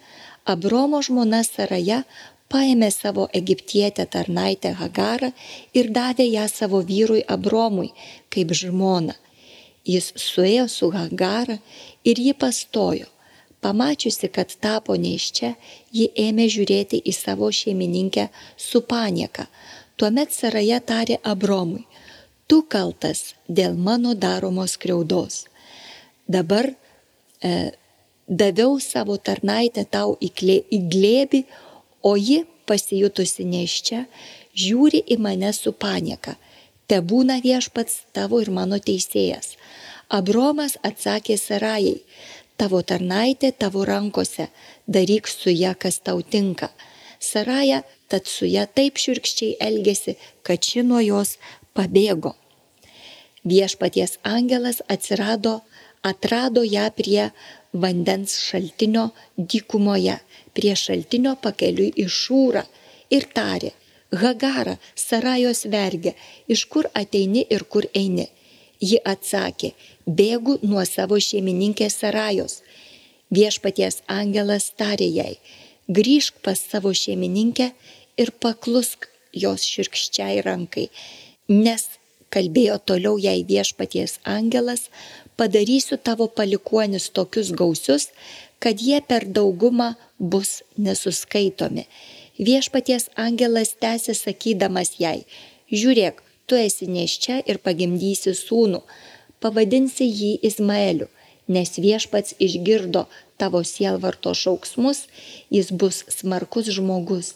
Abromo 0.48 1.02
žmona 1.04 1.42
Saraja 1.44 2.02
paėmė 2.50 2.88
savo 2.90 3.28
egiptietę 3.40 4.06
tarnaitę 4.10 4.72
Hagarą 4.80 5.30
ir 5.76 5.92
davė 5.94 6.26
ją 6.30 6.48
savo 6.48 6.80
vyrui 6.82 7.22
Abromui 7.36 7.92
kaip 8.32 8.56
žmona. 8.56 9.14
Jis 9.84 10.12
suėjo 10.16 10.66
su 10.68 10.90
Hagara 10.94 11.58
ir 12.04 12.18
ji 12.18 12.34
pastojo 12.34 13.06
Pamačiusi, 13.60 14.30
kad 14.32 14.52
tapo 14.56 14.96
neiščia, 14.96 15.52
ji 15.92 16.08
ėmė 16.16 16.46
žiūrėti 16.48 17.02
į 17.04 17.12
savo 17.12 17.50
šeimininkę 17.52 18.30
su 18.56 18.80
panieka. 18.80 19.46
Tuomet 20.00 20.32
Saraja 20.32 20.78
tarė 20.80 21.18
Abromui, 21.28 21.84
tu 22.48 22.62
kaltas 22.64 23.34
dėl 23.48 23.76
mano 23.76 24.14
daromos 24.16 24.78
kriaudos. 24.80 25.44
Dabar 26.24 26.70
e, 26.70 27.50
daviau 28.26 28.78
savo 28.80 29.18
tarnaitę 29.20 29.84
tau 29.84 30.16
į, 30.16 30.30
klė, 30.32 30.56
į 30.72 30.78
glėbį, 30.94 31.42
o 32.06 32.14
ji, 32.16 32.46
pasijutusi 32.64 33.44
neiščia, 33.44 34.06
žiūri 34.56 35.02
į 35.04 35.18
mane 35.20 35.52
su 35.52 35.74
panieka. 35.76 36.36
Te 36.88 37.02
būna 37.04 37.40
viešpats 37.44 38.06
tavo 38.16 38.40
ir 38.42 38.48
mano 38.50 38.80
teisėjas. 38.80 39.56
Abromas 40.10 40.78
atsakė 40.86 41.36
Sarajai, 41.38 42.00
tavo 42.60 42.82
tarnaitė 42.90 43.52
tavo 43.62 43.86
rankose, 43.88 44.50
daryk 44.86 45.28
su 45.32 45.52
ją, 45.52 45.72
kas 45.82 46.00
tau 46.04 46.20
tinka. 46.34 46.68
Saraja 47.20 47.82
tad 48.08 48.28
su 48.28 48.48
ją 48.48 48.66
taip 48.76 49.00
širkščiai 49.00 49.56
elgėsi, 49.68 50.16
kad 50.46 50.64
ši 50.64 50.84
nuo 50.90 51.00
jos 51.04 51.36
pabėgo. 51.76 52.34
Viešpaties 53.50 54.18
angelas 54.36 54.82
atsirado, 54.94 55.60
atrado 56.10 56.64
ją 56.64 56.86
prie 56.96 57.30
vandens 57.72 58.36
šaltinio 58.44 59.10
dykumoje, 59.36 60.16
prie 60.56 60.74
šaltinio 60.76 61.36
pakeliui 61.44 61.92
į 62.04 62.08
šūrą 62.20 62.64
ir 63.16 63.28
tarė, 63.36 63.72
Hagara, 64.10 64.74
Sarajos 64.98 65.64
vergė, 65.70 66.16
iš 66.50 66.64
kur 66.72 66.88
ateini 66.98 67.44
ir 67.48 67.64
kur 67.64 67.86
eini. 67.94 68.26
Ji 68.80 68.98
atsakė, 69.12 69.74
bėgu 70.18 70.58
nuo 70.66 70.82
savo 70.88 71.18
šeimininkės 71.22 72.00
Sarajos. 72.02 72.60
Viešpaties 73.30 74.00
angelas 74.10 74.70
tarė 74.74 75.06
jai, 75.14 75.34
grįžk 75.86 76.40
pas 76.42 76.58
savo 76.58 76.90
šeimininkę 76.96 77.70
ir 78.18 78.32
paklusk 78.42 79.06
jos 79.32 79.62
širkščiai 79.62 80.42
rankai, 80.46 80.88
nes 81.48 81.86
kalbėjo 82.34 82.78
toliau 82.90 83.18
jai 83.22 83.40
viešpaties 83.46 84.18
angelas, 84.26 84.88
padarysiu 85.38 85.98
tavo 85.98 86.26
palikuonis 86.26 87.10
tokius 87.14 87.52
gausius, 87.60 88.10
kad 88.58 88.82
jie 88.82 88.98
per 89.00 89.26
daugumą 89.26 89.94
bus 90.18 90.60
nesuskaitomi. 90.76 91.86
Viešpaties 92.40 93.10
angelas 93.16 93.76
tęsė 93.80 94.16
sakydamas 94.16 94.96
jai, 94.98 95.22
žiūrėk, 95.70 96.20
tu 96.46 96.58
esi 96.58 96.88
neščia 96.90 97.40
ir 97.46 97.60
pagimdysi 97.62 98.34
sūnų, 98.34 98.82
pavadinsi 99.40 100.06
jį 100.06 100.32
Izmaeliu, 100.46 101.08
nes 101.48 101.76
viešpats 101.82 102.36
išgirdo 102.46 103.06
tavo 103.40 103.62
sielvarto 103.64 104.34
šauksmus, 104.42 105.06
jis 105.50 105.72
bus 105.72 106.04
smarkus 106.12 106.70
žmogus, 106.76 107.34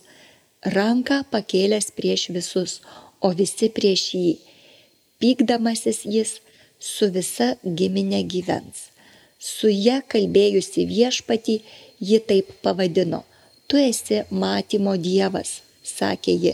ranką 0.77 1.23
pakėlęs 1.33 1.91
prieš 1.97 2.29
visus, 2.37 2.81
o 3.25 3.33
visi 3.33 3.71
prieš 3.73 4.03
jį. 4.15 4.35
Pykdamasis 5.21 6.05
jis 6.05 6.39
su 6.79 7.09
visa 7.13 7.55
giminė 7.65 8.23
gyvens. 8.29 8.91
Su 9.41 9.69
ją 9.69 10.01
kalbėjusi 10.09 10.87
viešpatį 10.89 11.57
ji 12.01 12.21
taip 12.29 12.53
pavadino. 12.65 13.23
Tu 13.69 13.81
esi 13.81 14.23
matymo 14.31 14.97
dievas, 15.01 15.61
sakė 15.85 16.35
ji, 16.45 16.53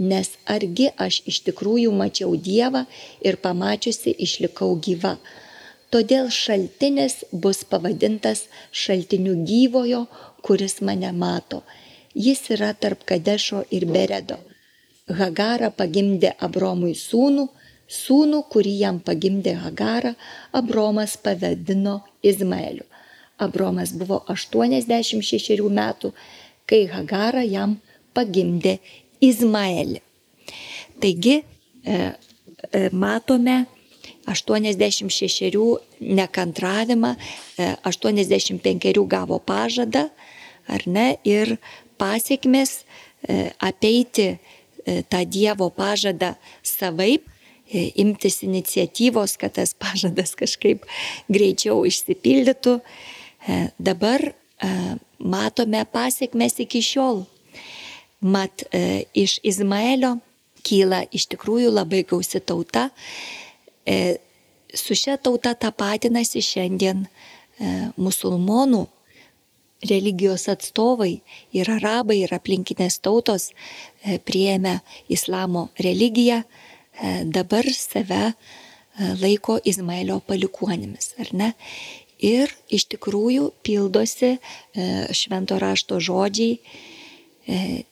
nes 0.00 0.32
argi 0.48 0.88
aš 1.06 1.20
iš 1.30 1.42
tikrųjų 1.46 1.92
mačiau 1.92 2.32
Dievą 2.48 2.86
ir 3.20 3.36
pamačiusi 3.44 4.14
išlikau 4.26 4.72
gyva. 4.86 5.18
Todėl 5.92 6.30
šaltinis 6.32 7.24
bus 7.32 7.64
pavadintas 7.70 8.46
šaltiniu 8.82 9.34
gyvojo, 9.44 10.06
kuris 10.46 10.80
mane 10.86 11.10
mato. 11.12 11.62
Jis 12.14 12.46
yra 12.54 12.72
tarp 12.74 13.04
Kadešo 13.04 13.64
ir 13.70 13.86
Beredo. 13.90 14.38
Hagara 15.20 15.70
pagimdė 15.74 16.30
Abromui 16.46 16.94
sūnų, 16.94 17.48
sūnų, 17.90 18.44
kurį 18.52 18.74
jam 18.84 19.00
pagimdė 19.02 19.56
Hagara, 19.64 20.14
Abromas 20.54 21.16
pavadino 21.18 22.00
Izmaeliu. 22.22 22.86
Abromas 23.38 23.92
buvo 23.96 24.22
86 24.28 25.68
metų, 25.80 26.12
kai 26.70 26.84
Hagara 26.94 27.42
jam 27.42 27.78
pagimdė 28.14 28.78
Izmaelį. 29.20 30.00
Taigi 31.00 31.40
e, 31.40 31.44
e, 32.72 32.88
matome 32.92 33.64
86 34.28 35.56
nekantravimą, 36.00 37.14
85 37.84 38.86
e, 38.86 38.92
gavo 39.08 39.38
pažadą, 39.38 40.06
ar 40.68 40.86
ne, 40.86 41.16
ir 41.24 41.56
pasiekmes 41.98 42.84
apeiti 43.60 44.38
tą 45.12 45.24
Dievo 45.28 45.68
pažadą 45.74 46.34
savaip, 46.64 47.26
imtis 47.70 48.40
iniciatyvos, 48.46 49.36
kad 49.40 49.56
tas 49.58 49.74
pažadas 49.76 50.32
kažkaip 50.38 50.86
greičiau 51.28 51.82
išsipildytų. 51.88 52.78
Dabar 53.78 54.24
matome 55.18 55.84
pasiekmes 55.92 56.56
iki 56.64 56.80
šiol. 56.84 57.24
Mat 58.20 58.62
e, 58.72 59.04
iš 59.14 59.38
Izmaelio 59.42 60.18
kyla 60.66 61.06
iš 61.12 61.24
tikrųjų 61.32 61.70
labai 61.72 62.02
gausi 62.04 62.40
tauta. 62.44 62.90
E, 63.88 64.18
su 64.76 64.94
šia 64.94 65.16
tauta 65.16 65.54
tapatinasi 65.56 66.42
šiandien 66.44 67.06
e, 67.06 67.70
musulmonų 67.96 68.82
religijos 69.88 70.44
atstovai 70.52 71.14
ir 71.56 71.70
arabai 71.72 72.18
ir 72.26 72.34
aplinkinės 72.36 72.98
tautos 73.00 73.48
prieėmė 74.28 74.74
islamo 75.08 75.70
religiją, 75.80 76.42
dabar 77.24 77.64
save 77.72 78.34
laiko 79.22 79.56
Izmaelio 79.64 80.18
palikuonimis, 80.28 81.14
ar 81.24 81.32
ne? 81.32 81.48
Ir 82.20 82.52
iš 82.68 82.90
tikrųjų 82.92 83.46
pildosi 83.64 84.34
švento 85.16 85.56
rašto 85.64 85.96
žodžiai, 85.96 86.60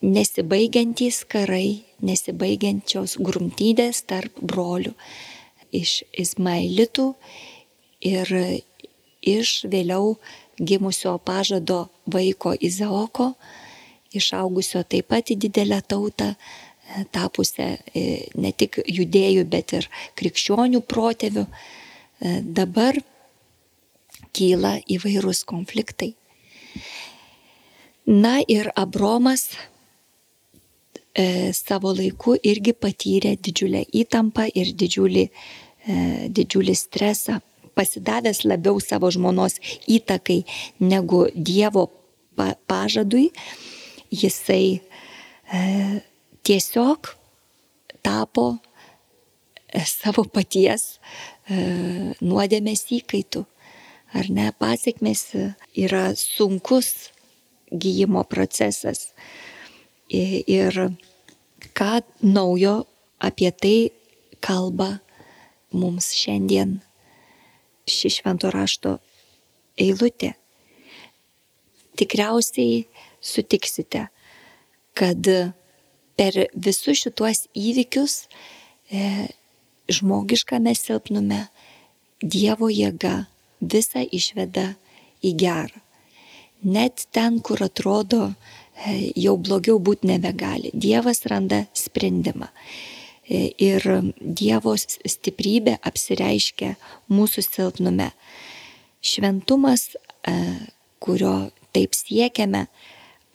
nesibaigiantys 0.02 1.24
karai, 1.30 1.82
nesibaigiančios 2.04 3.16
grumtydės 3.24 4.04
tarp 4.06 4.38
brolių 4.38 4.94
iš 5.74 6.02
Izmaelitų 6.16 7.08
ir 8.06 8.30
iš 9.26 9.64
vėliau 9.68 10.16
gimusio 10.58 11.16
pažado 11.18 11.88
vaiko 12.06 12.54
Izaoko, 12.54 13.32
išaugusio 14.14 14.82
taip 14.88 15.10
pat 15.12 15.30
į 15.30 15.36
didelę 15.44 15.82
tautą, 15.86 16.32
e, 16.32 17.04
tapusią 17.12 17.68
e, 17.94 18.04
ne 18.34 18.52
tik 18.52 18.80
judėjų, 18.86 19.44
bet 19.50 19.74
ir 19.76 19.90
krikščionių 20.18 20.80
protėvių, 20.88 21.44
dabar 22.42 22.98
kyla 24.34 24.78
įvairūs 24.90 25.44
konfliktai. 25.46 26.14
Na 28.08 28.40
ir 28.48 28.70
Abromas 28.74 29.50
e, 31.12 31.52
savo 31.52 31.90
laiku 31.92 32.38
irgi 32.40 32.72
patyrė 32.72 33.34
didžiulę 33.36 33.82
įtampą 34.00 34.46
ir 34.56 34.70
didžiulį, 34.80 35.24
e, 35.28 35.96
didžiulį 36.32 36.74
stresą, 36.80 37.36
pasidavęs 37.76 38.46
labiau 38.48 38.80
savo 38.80 39.10
žmonos 39.12 39.58
įtakai 39.84 40.38
negu 40.80 41.26
Dievo 41.36 41.90
pa, 42.32 42.54
pažadui, 42.64 43.28
jisai 44.08 44.80
e, 45.52 45.60
tiesiog 46.48 47.12
tapo 48.00 48.46
e, 48.56 49.84
savo 49.84 50.24
paties 50.32 50.94
e, 50.96 51.60
nuodėmės 52.24 52.86
įkaitų. 53.02 53.44
Ar 54.16 54.32
ne, 54.32 54.48
pasiekmes 54.56 55.26
yra 55.76 56.06
sunkus 56.16 57.12
gyjimo 57.72 58.24
procesas. 58.24 59.12
Ir 60.08 60.74
ką 61.76 62.00
naujo 62.22 62.86
apie 63.18 63.50
tai 63.52 63.90
kalba 64.40 64.98
mums 65.72 66.12
šiandien 66.16 66.78
ši 67.88 68.12
švento 68.18 68.50
rašto 68.52 68.98
eilutė. 69.78 70.34
Tikriausiai 71.98 72.84
sutiksite, 73.20 74.06
kad 74.94 75.30
per 76.18 76.38
visus 76.54 77.02
šituos 77.02 77.46
įvykius 77.58 78.20
e, 78.90 79.28
žmogiškame 79.90 80.74
silpnume 80.78 81.46
Dievo 82.18 82.66
jėga 82.66 83.28
visą 83.62 84.02
išveda 84.02 84.72
į 85.22 85.34
gerą 85.38 85.87
net 86.62 87.06
ten, 87.14 87.40
kur 87.40 87.62
atrodo 87.62 88.28
e, 88.30 89.12
jau 89.16 89.36
blogiau 89.38 89.78
būti 89.82 90.08
nebegali. 90.10 90.72
Dievas 90.74 91.24
randa 91.30 91.64
sprendimą. 91.76 92.50
E, 93.28 93.50
ir 93.60 93.84
Dievo 94.18 94.74
stiprybė 94.78 95.78
apsireiškia 95.86 96.74
mūsų 97.12 97.44
silpnume. 97.44 98.10
Šventumas, 99.04 99.92
e, 100.26 100.34
kurio 100.98 101.50
taip 101.76 101.94
siekiame, 101.94 102.66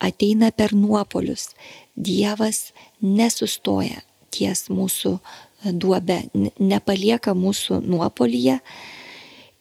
ateina 0.02 0.50
per 0.52 0.74
nuopolius. 0.76 1.52
Dievas 1.94 2.72
nesustoja 3.00 4.02
ties 4.34 4.66
mūsų 4.68 5.18
duobe, 5.72 6.24
nepalieka 6.58 7.32
mūsų 7.38 7.80
nuopolyje 7.86 8.58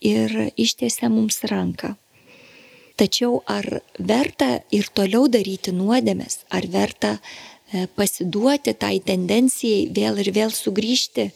ir 0.03 0.33
ištiesia 0.59 1.09
mums 1.13 1.43
ranką. 1.47 1.93
Tačiau 2.93 3.41
ar 3.49 3.65
verta 3.97 4.61
ir 4.69 4.85
toliau 4.93 5.25
daryti 5.25 5.73
nuodėmes, 5.73 6.43
ar 6.53 6.67
verta 6.69 7.15
e, 7.17 7.87
pasiduoti 7.97 8.75
tai 8.77 8.99
tendencijai 9.01 9.87
vėl 9.89 10.19
ir 10.21 10.29
vėl 10.35 10.53
sugrįžti 10.53 11.31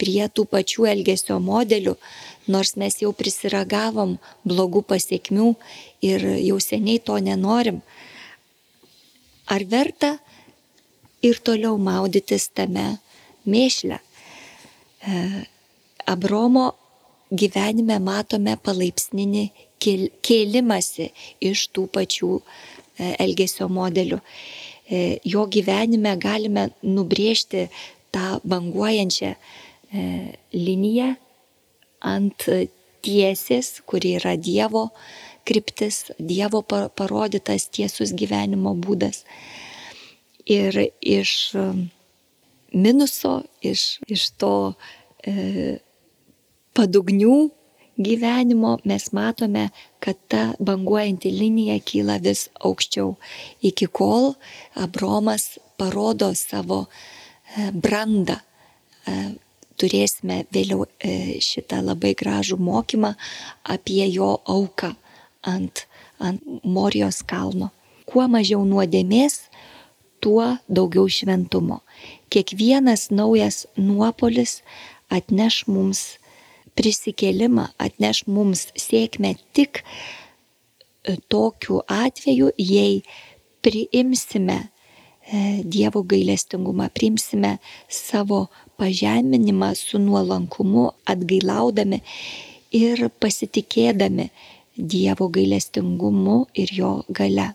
prie 0.00 0.26
tų 0.28 0.44
pačių 0.50 0.88
elgesio 0.90 1.38
modelių, 1.40 1.94
nors 2.50 2.74
mes 2.80 2.98
jau 3.00 3.12
prisiragavom 3.16 4.16
blogų 4.44 4.82
pasiekmių 4.90 5.52
ir 6.04 6.26
jau 6.42 6.58
seniai 6.60 6.98
to 6.98 7.18
nenorim. 7.22 7.80
Ar 9.46 9.62
verta 9.62 10.16
ir 11.22 11.38
toliau 11.38 11.78
maudytis 11.78 12.48
tame 12.50 12.96
mėšle? 13.46 14.00
E, 15.06 15.22
Abromo 16.06 16.72
gyvenime 17.30 18.00
matome 18.02 18.54
palaipsninį 18.62 19.46
kėlimasi 19.80 21.10
iš 21.44 21.66
tų 21.74 21.86
pačių 21.94 22.30
e, 22.38 22.42
elgesio 23.22 23.68
modelių. 23.72 24.20
E, 24.86 25.18
jo 25.26 25.46
gyvenime 25.50 26.14
galime 26.22 26.68
nubrėžti 26.82 27.68
tą 28.14 28.38
banguojančią 28.46 29.34
liniją 30.52 31.12
ant 32.04 32.44
tiesės, 33.06 33.68
kuri 33.86 34.16
yra 34.18 34.34
Dievo 34.36 34.88
kryptis, 35.46 36.10
Dievo 36.18 36.60
parodytas 36.66 37.68
tiesus 37.72 38.12
gyvenimo 38.18 38.74
būdas. 38.74 39.22
Ir 40.46 40.76
iš 41.00 41.54
minuso, 42.76 43.42
iš, 43.62 43.98
iš 44.06 44.30
to 44.40 44.52
e, 45.24 45.78
padugnių 46.76 47.36
gyvenimo 47.96 48.78
mes 48.84 49.12
matome, 49.12 49.70
kad 50.00 50.16
ta 50.28 50.52
banguojanti 50.58 51.30
linija 51.30 51.78
kyla 51.80 52.18
vis 52.22 52.46
aukščiau, 52.60 53.14
iki 53.62 53.86
kol 53.86 54.34
Abromas 54.74 55.56
parodo 55.76 56.32
savo 56.34 56.84
e, 56.86 57.70
brandą. 57.72 58.38
E, 59.06 59.16
turėsime 59.76 60.44
vėliau 60.52 60.86
e, 61.04 61.36
šitą 61.44 61.82
labai 61.84 62.14
gražų 62.16 62.56
mokymą 62.60 63.12
apie 63.74 64.04
jo 64.08 64.36
auką 64.44 64.94
ant, 65.44 65.84
ant 66.18 66.40
Morijos 66.64 67.22
kalno. 67.28 67.70
Kuo 68.06 68.24
mažiau 68.30 68.64
nuodėmės, 68.64 69.40
tuo 70.24 70.56
daugiau 70.68 71.08
šventumo. 71.12 71.82
Kiekvienas 72.32 73.10
naujas 73.10 73.66
nuopolis 73.76 74.60
atneš 75.12 75.64
mums 75.68 76.16
prisikėlimą, 76.76 77.70
atneš 77.80 78.24
mums 78.28 78.68
sėkmę 78.78 79.34
tik 79.56 79.82
e, 79.82 81.16
tokiu 81.32 81.80
atveju, 81.88 82.52
jei 82.60 83.02
priimsime 83.64 84.58
e, 84.60 85.62
Dievo 85.64 86.04
gailestingumą, 86.06 86.90
priimsime 86.94 87.56
savo 87.88 88.46
pažeminimą 88.78 89.72
su 89.78 89.98
nuolankumu, 90.02 90.90
atgailaudami 91.08 92.02
ir 92.76 93.08
pasitikėdami 93.20 94.30
Dievo 94.76 95.30
gailestingumu 95.32 96.42
ir 96.54 96.72
jo 96.76 96.92
gale. 97.08 97.54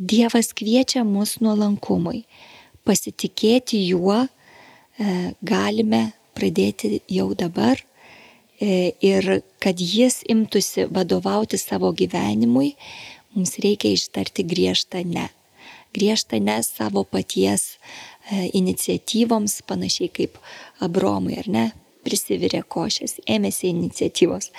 Dievas 0.00 0.52
kviečia 0.56 1.02
mus 1.04 1.38
nuolankumui. 1.44 2.22
Pasitikėti 2.84 3.82
juo 3.90 4.22
e, 4.24 4.28
galime 5.44 6.10
pradėti 6.36 7.00
jau 7.12 7.32
dabar 7.36 7.80
ir 8.60 9.40
kad 9.58 9.80
jis 9.80 10.20
imtųsi 10.28 10.86
vadovauti 10.92 11.58
savo 11.58 11.92
gyvenimui, 11.96 12.74
mums 13.34 13.56
reikia 13.62 13.94
ištarti 13.96 14.44
griežtą 14.44 15.04
ne. 15.06 15.28
Griežtą 15.96 16.38
ne 16.42 16.60
savo 16.62 17.02
paties 17.04 17.72
e, 18.30 18.50
iniciatyvoms, 18.54 19.62
panašiai 19.66 20.10
kaip 20.14 20.36
Abromui, 20.84 21.38
ar 21.40 21.48
ne, 21.50 21.64
prisivirė 22.06 22.62
košės, 22.68 23.18
ėmėsi 23.26 23.72
iniciatyvos. 23.72 24.52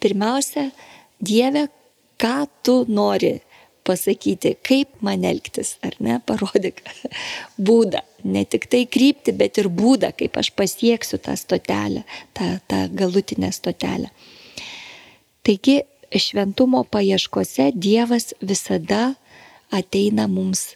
Pirmiausia, 0.00 0.70
Dieve, 1.18 1.66
ką 2.20 2.46
tu 2.62 2.84
nori 2.88 3.38
pasakyti, 3.86 4.56
kaip 4.66 5.02
man 5.06 5.24
elgtis, 5.26 5.76
ar 5.86 5.96
ne, 6.02 6.18
parodyk 6.26 6.82
būdą, 7.68 8.02
ne 8.26 8.44
tik 8.44 8.68
tai 8.72 8.84
krypti, 8.90 9.34
bet 9.36 9.60
ir 9.62 9.70
būdą, 9.72 10.12
kaip 10.18 10.38
aš 10.40 10.52
pasieksiu 10.58 11.20
tą 11.22 11.36
stotelę, 11.38 12.04
tą, 12.36 12.56
tą 12.70 12.86
galutinę 12.92 13.52
stotelę. 13.54 14.10
Taigi, 15.46 15.80
šventumo 16.10 16.82
paieškose 16.90 17.70
Dievas 17.74 18.32
visada 18.42 19.14
ateina 19.74 20.26
mums 20.30 20.74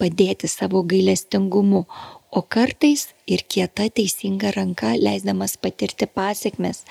padėti 0.00 0.48
savo 0.48 0.82
gailestingumu, 0.88 1.84
o 2.30 2.42
kartais 2.42 3.08
ir 3.26 3.42
kieta 3.48 3.88
teisinga 3.90 4.52
ranka, 4.54 4.94
leisdamas 4.96 5.56
patirti 5.60 6.06
pasiekmes. 6.06 6.84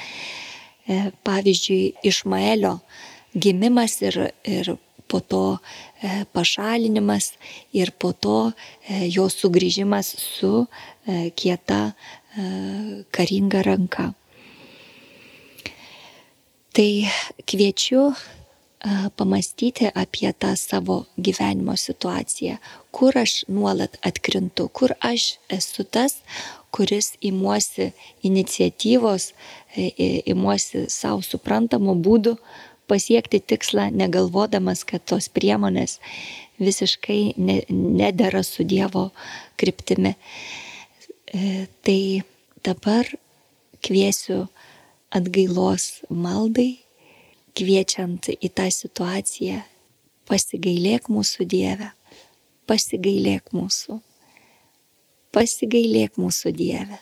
E, 0.89 1.11
pavyzdžiui, 1.23 1.93
Išmaelio 2.09 2.79
gimimas 3.37 3.99
ir, 4.01 4.17
ir 4.43 4.73
po 5.09 5.19
to 5.19 5.57
e, 5.57 6.23
pašalinimas 6.33 7.33
ir 7.73 7.91
po 7.97 8.13
to 8.13 8.51
e, 8.51 9.09
jo 9.09 9.25
sugrįžimas 9.29 10.13
su 10.21 10.53
e, 10.63 11.29
kieta 11.35 11.91
karinga 13.11 13.63
ranka. 13.65 14.03
Tai 16.77 16.91
kviečiu 17.49 18.03
pamastyti 19.17 19.89
apie 19.91 20.29
tą 20.37 20.53
savo 20.55 20.99
gyvenimo 21.17 21.73
situaciją, 21.75 22.59
kur 22.95 23.17
aš 23.17 23.33
nuolat 23.49 23.97
atkrintu, 24.05 24.69
kur 24.69 24.93
aš 25.01 25.25
esu 25.57 25.83
tas, 25.83 26.21
kuris 26.71 27.17
imuosi 27.19 27.89
iniciatyvos, 28.29 29.33
imuosi 30.29 30.85
savo 30.87 31.25
suprantamų 31.25 31.97
būdų, 32.05 32.37
pasiekti 32.89 33.39
tikslą, 33.39 33.89
negalvodamas, 33.95 34.83
kad 34.87 35.05
tos 35.09 35.29
priemonės 35.33 35.99
visiškai 36.59 37.35
ne, 37.37 37.61
nedara 37.69 38.43
su 38.43 38.65
Dievo 38.67 39.09
kryptimi. 39.59 40.15
E, 41.29 41.67
tai 41.85 42.21
dabar 42.65 43.07
kviesiu 43.85 44.47
atgailos 45.15 46.01
maldai, 46.09 46.79
kviečiant 47.57 48.29
į 48.35 48.51
tą 48.55 48.67
situaciją, 48.71 49.61
pasigailėk 50.29 51.09
mūsų 51.11 51.47
Dieve, 51.49 51.91
pasigailėk 52.69 53.53
mūsų, 53.55 53.99
pasigailėk 55.35 56.19
mūsų 56.21 56.53
Dieve 56.55 56.99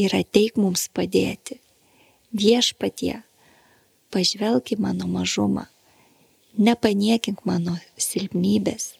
ir 0.00 0.14
ateik 0.16 0.58
mums 0.60 0.86
padėti. 0.94 1.58
Viešpatie, 2.30 3.20
pažvelk 4.12 4.74
į 4.74 4.80
mano 4.84 5.06
mažumą, 5.10 5.66
nepaniekink 6.58 7.44
mano 7.48 7.76
silpnybės, 7.98 8.94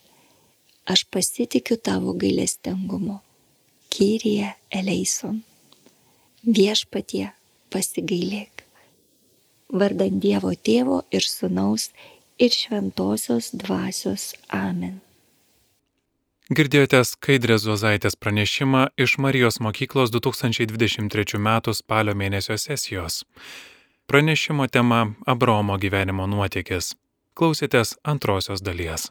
aš 0.87 1.05
pasitikiu 1.11 1.77
tavo 1.77 2.15
gailestingumu. 2.17 3.19
Kyrie 3.91 4.53
Eleison. 4.71 5.41
Viešpatie 6.47 7.27
pasigailėk. 7.69 8.63
Vardant 9.71 10.19
Dievo 10.23 10.51
tėvo 10.55 11.01
ir 11.11 11.27
sunaus 11.27 11.89
ir 12.39 12.55
šventosios 12.55 13.51
dvasios 13.53 14.31
Amen. 14.47 15.01
Girdėjote 16.51 16.99
Skaidrės 17.07 17.63
Zuozaitės 17.63 18.17
pranešimą 18.19 18.87
iš 18.99 19.13
Marijos 19.23 19.61
mokyklos 19.63 20.11
2023 20.11 21.37
m. 21.39 21.51
spalio 21.71 22.15
mėnesio 22.17 22.57
sesijos. 22.59 23.21
Pranešimo 24.11 24.67
tema 24.67 25.07
Abromo 25.25 25.77
gyvenimo 25.79 26.25
nuotykis. 26.27 26.89
Klausėtės 27.39 27.93
antrosios 28.03 28.59
dalies. 28.59 29.05